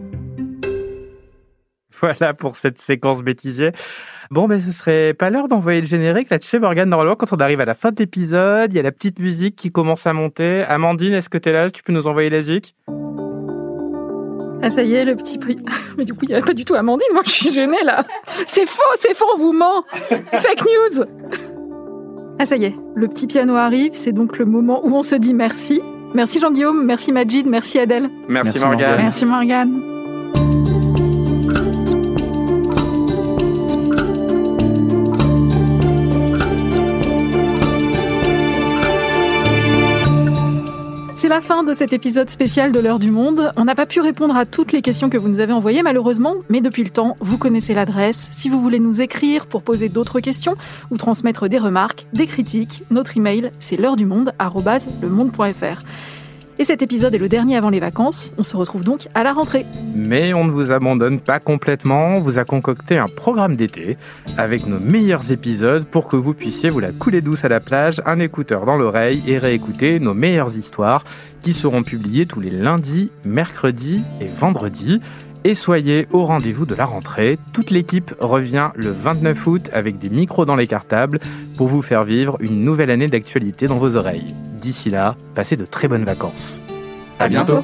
Voilà 2.01 2.35
pour 2.35 2.57
cette 2.57 2.81
séquence 2.81 3.23
bêtisier. 3.23 3.71
Bon, 4.33 4.49
ben, 4.49 4.61
ce 4.61 4.73
serait 4.73 5.15
pas 5.15 5.31
l'heure 5.31 5.47
d'envoyer 5.47 5.81
le 5.81 5.87
générique. 5.87 6.31
Là, 6.31 6.41
tu 6.41 6.49
sais, 6.49 6.59
Morgane, 6.59 6.89
normalement, 6.89 7.15
quand 7.15 7.33
on 7.33 7.37
arrive 7.37 7.61
à 7.61 7.65
la 7.65 7.75
fin 7.75 7.93
de 7.93 8.01
l'épisode, 8.01 8.73
il 8.73 8.77
y 8.77 8.81
a 8.81 8.83
la 8.83 8.91
petite 8.91 9.21
musique 9.21 9.55
qui 9.55 9.71
commence 9.71 10.05
à 10.07 10.13
monter. 10.13 10.65
Amandine, 10.65 11.13
est-ce 11.13 11.29
que 11.29 11.39
t'es 11.39 11.53
là? 11.53 11.71
Tu 11.71 11.85
peux 11.85 11.93
nous 11.93 12.09
envoyer 12.09 12.29
la 12.29 12.43
zik? 12.43 12.75
Ah, 14.63 14.71
ça 14.71 14.83
y 14.83 14.95
est, 14.95 15.05
le 15.05 15.17
petit 15.17 15.39
prix. 15.39 15.59
Mais 15.99 16.05
du 16.05 16.15
coup, 16.15 16.21
il 16.23 16.29
n'y 16.29 16.35
avait 16.35 16.45
pas 16.45 16.55
du 16.55 16.65
tout 16.65 16.75
Amandine. 16.75 17.09
Moi, 17.13 17.23
je 17.25 17.31
suis 17.31 17.53
gênée, 17.53 17.83
là. 17.85 18.05
C'est 18.47 18.67
faux, 18.67 18.83
c'est 18.99 19.15
faux, 19.15 19.27
on 19.35 19.39
vous 19.39 19.53
ment. 19.53 19.85
Fake 20.09 20.63
news. 20.65 21.05
Ah, 22.39 22.47
ça 22.47 22.57
y 22.57 22.65
est, 22.65 22.75
le 22.95 23.07
petit 23.07 23.27
piano 23.27 23.57
arrive. 23.57 23.93
C'est 23.95 24.13
donc 24.13 24.39
le 24.39 24.45
moment 24.45 24.85
où 24.85 24.95
on 24.95 25.03
se 25.03 25.15
dit 25.15 25.35
merci. 25.35 25.81
Merci 26.15 26.41
Jean-Guillaume, 26.41 26.85
merci 26.85 27.11
Majid, 27.13 27.47
merci 27.47 27.79
Adèle. 27.79 28.11
Merci, 28.29 28.59
Morgane. 28.59 28.97
Merci 28.97 29.25
Morgane. 29.25 30.02
La 41.33 41.41
fin 41.41 41.65
de 41.65 41.73
cet 41.73 41.95
épisode 41.95 42.29
spécial 42.29 42.73
de 42.73 42.79
l'heure 42.79 42.99
du 42.99 43.11
monde. 43.11 43.53
On 43.57 43.65
n'a 43.65 43.75
pas 43.75 43.87
pu 43.87 44.03
répondre 44.03 44.37
à 44.37 44.45
toutes 44.45 44.71
les 44.71 44.83
questions 44.83 45.09
que 45.09 45.17
vous 45.17 45.31
nous 45.31 45.41
avez 45.41 45.55
envoyées 45.55 45.83
malheureusement, 45.83 46.35
mais 46.51 46.61
depuis 46.61 46.85
le 46.85 46.91
temps, 46.91 47.17
vous 47.21 47.39
connaissez 47.39 47.73
l'adresse. 47.73 48.29
Si 48.33 48.51
vous 48.51 48.61
voulez 48.61 48.79
nous 48.79 49.01
écrire 49.01 49.47
pour 49.47 49.63
poser 49.63 49.89
d'autres 49.89 50.21
questions 50.21 50.57
ou 50.91 50.99
transmettre 50.99 51.49
des 51.49 51.57
remarques, 51.57 52.05
des 52.13 52.27
critiques, 52.27 52.83
notre 52.91 53.17
email 53.17 53.51
c'est 53.61 53.79
l'heure 53.79 53.97
du 53.97 54.05
monde 54.05 54.35
@lemonde.fr. 54.39 55.81
Et 56.59 56.65
cet 56.65 56.83
épisode 56.83 57.15
est 57.15 57.19
le 57.19 57.29
dernier 57.29 57.57
avant 57.57 57.71
les 57.71 57.81
vacances. 57.81 58.35
On 58.39 58.43
se 58.43 58.57
retrouve 58.57 58.85
donc 58.85 59.09
à 59.15 59.23
la 59.23 59.33
rentrée. 59.33 59.65
Mais 59.95 60.35
on 60.35 60.45
ne 60.45 60.51
vous 60.51 60.71
abandonne 60.71 61.19
pas 61.19 61.41
complètement. 61.41 62.15
On 62.17 62.21
vous 62.21 62.39
a 62.39 62.45
concocté 62.45 62.99
un 62.99 63.07
programme 63.07 63.57
d'été 63.57 63.97
avec 64.37 64.67
nos 64.67 64.79
meilleurs 64.79 65.33
épisodes 65.33 65.85
pour 65.85 66.09
que 66.09 66.17
vous 66.17 66.35
puissiez 66.35 66.69
vous 66.69 66.81
la 66.81 66.93
couler 66.93 67.21
douce 67.23 67.45
à 67.45 67.49
la 67.49 67.61
plage, 67.61 68.03
un 68.05 68.21
écouteur 68.21 68.67
dans 68.67 68.77
l'oreille 68.77 69.23
et 69.27 69.39
réécouter 69.39 69.99
nos 69.99 70.15
meilleures 70.15 70.57
histoires 70.57 71.05
qui 71.43 71.55
seront 71.55 71.83
publiées 71.83 72.27
tous 72.27 72.41
les 72.41 72.51
lundis, 72.51 73.11
mercredis 73.25 74.05
et 74.21 74.27
vendredis. 74.27 75.01
Et 75.45 75.55
soyez 75.57 76.07
au 76.13 76.25
rendez-vous 76.25 76.67
de 76.67 76.75
la 76.75 76.85
rentrée. 76.85 77.39
Toute 77.53 77.71
l'équipe 77.71 78.15
revient 78.21 78.71
le 78.77 78.93
29 78.93 79.47
août 79.47 79.71
avec 79.73 79.99
des 79.99 80.09
micros 80.09 80.45
dans 80.45 80.55
les 80.55 80.69
cartables 80.69 81.19
pour 81.57 81.67
vous 81.67 81.83
faire 81.83 82.05
vivre 82.05 82.37
une 82.41 82.61
nouvelle 82.65 82.91
année 82.91 83.09
d'actualité 83.09 83.67
dans 83.67 83.79
vos 83.79 83.97
oreilles. 83.97 84.29
D'ici 84.61 84.89
là, 84.89 85.17
passez 85.35 85.57
de 85.57 85.65
très 85.65 85.89
bonnes 85.89 86.05
vacances. 86.05 86.61
À 87.19 87.29
bientôt. 87.29 87.63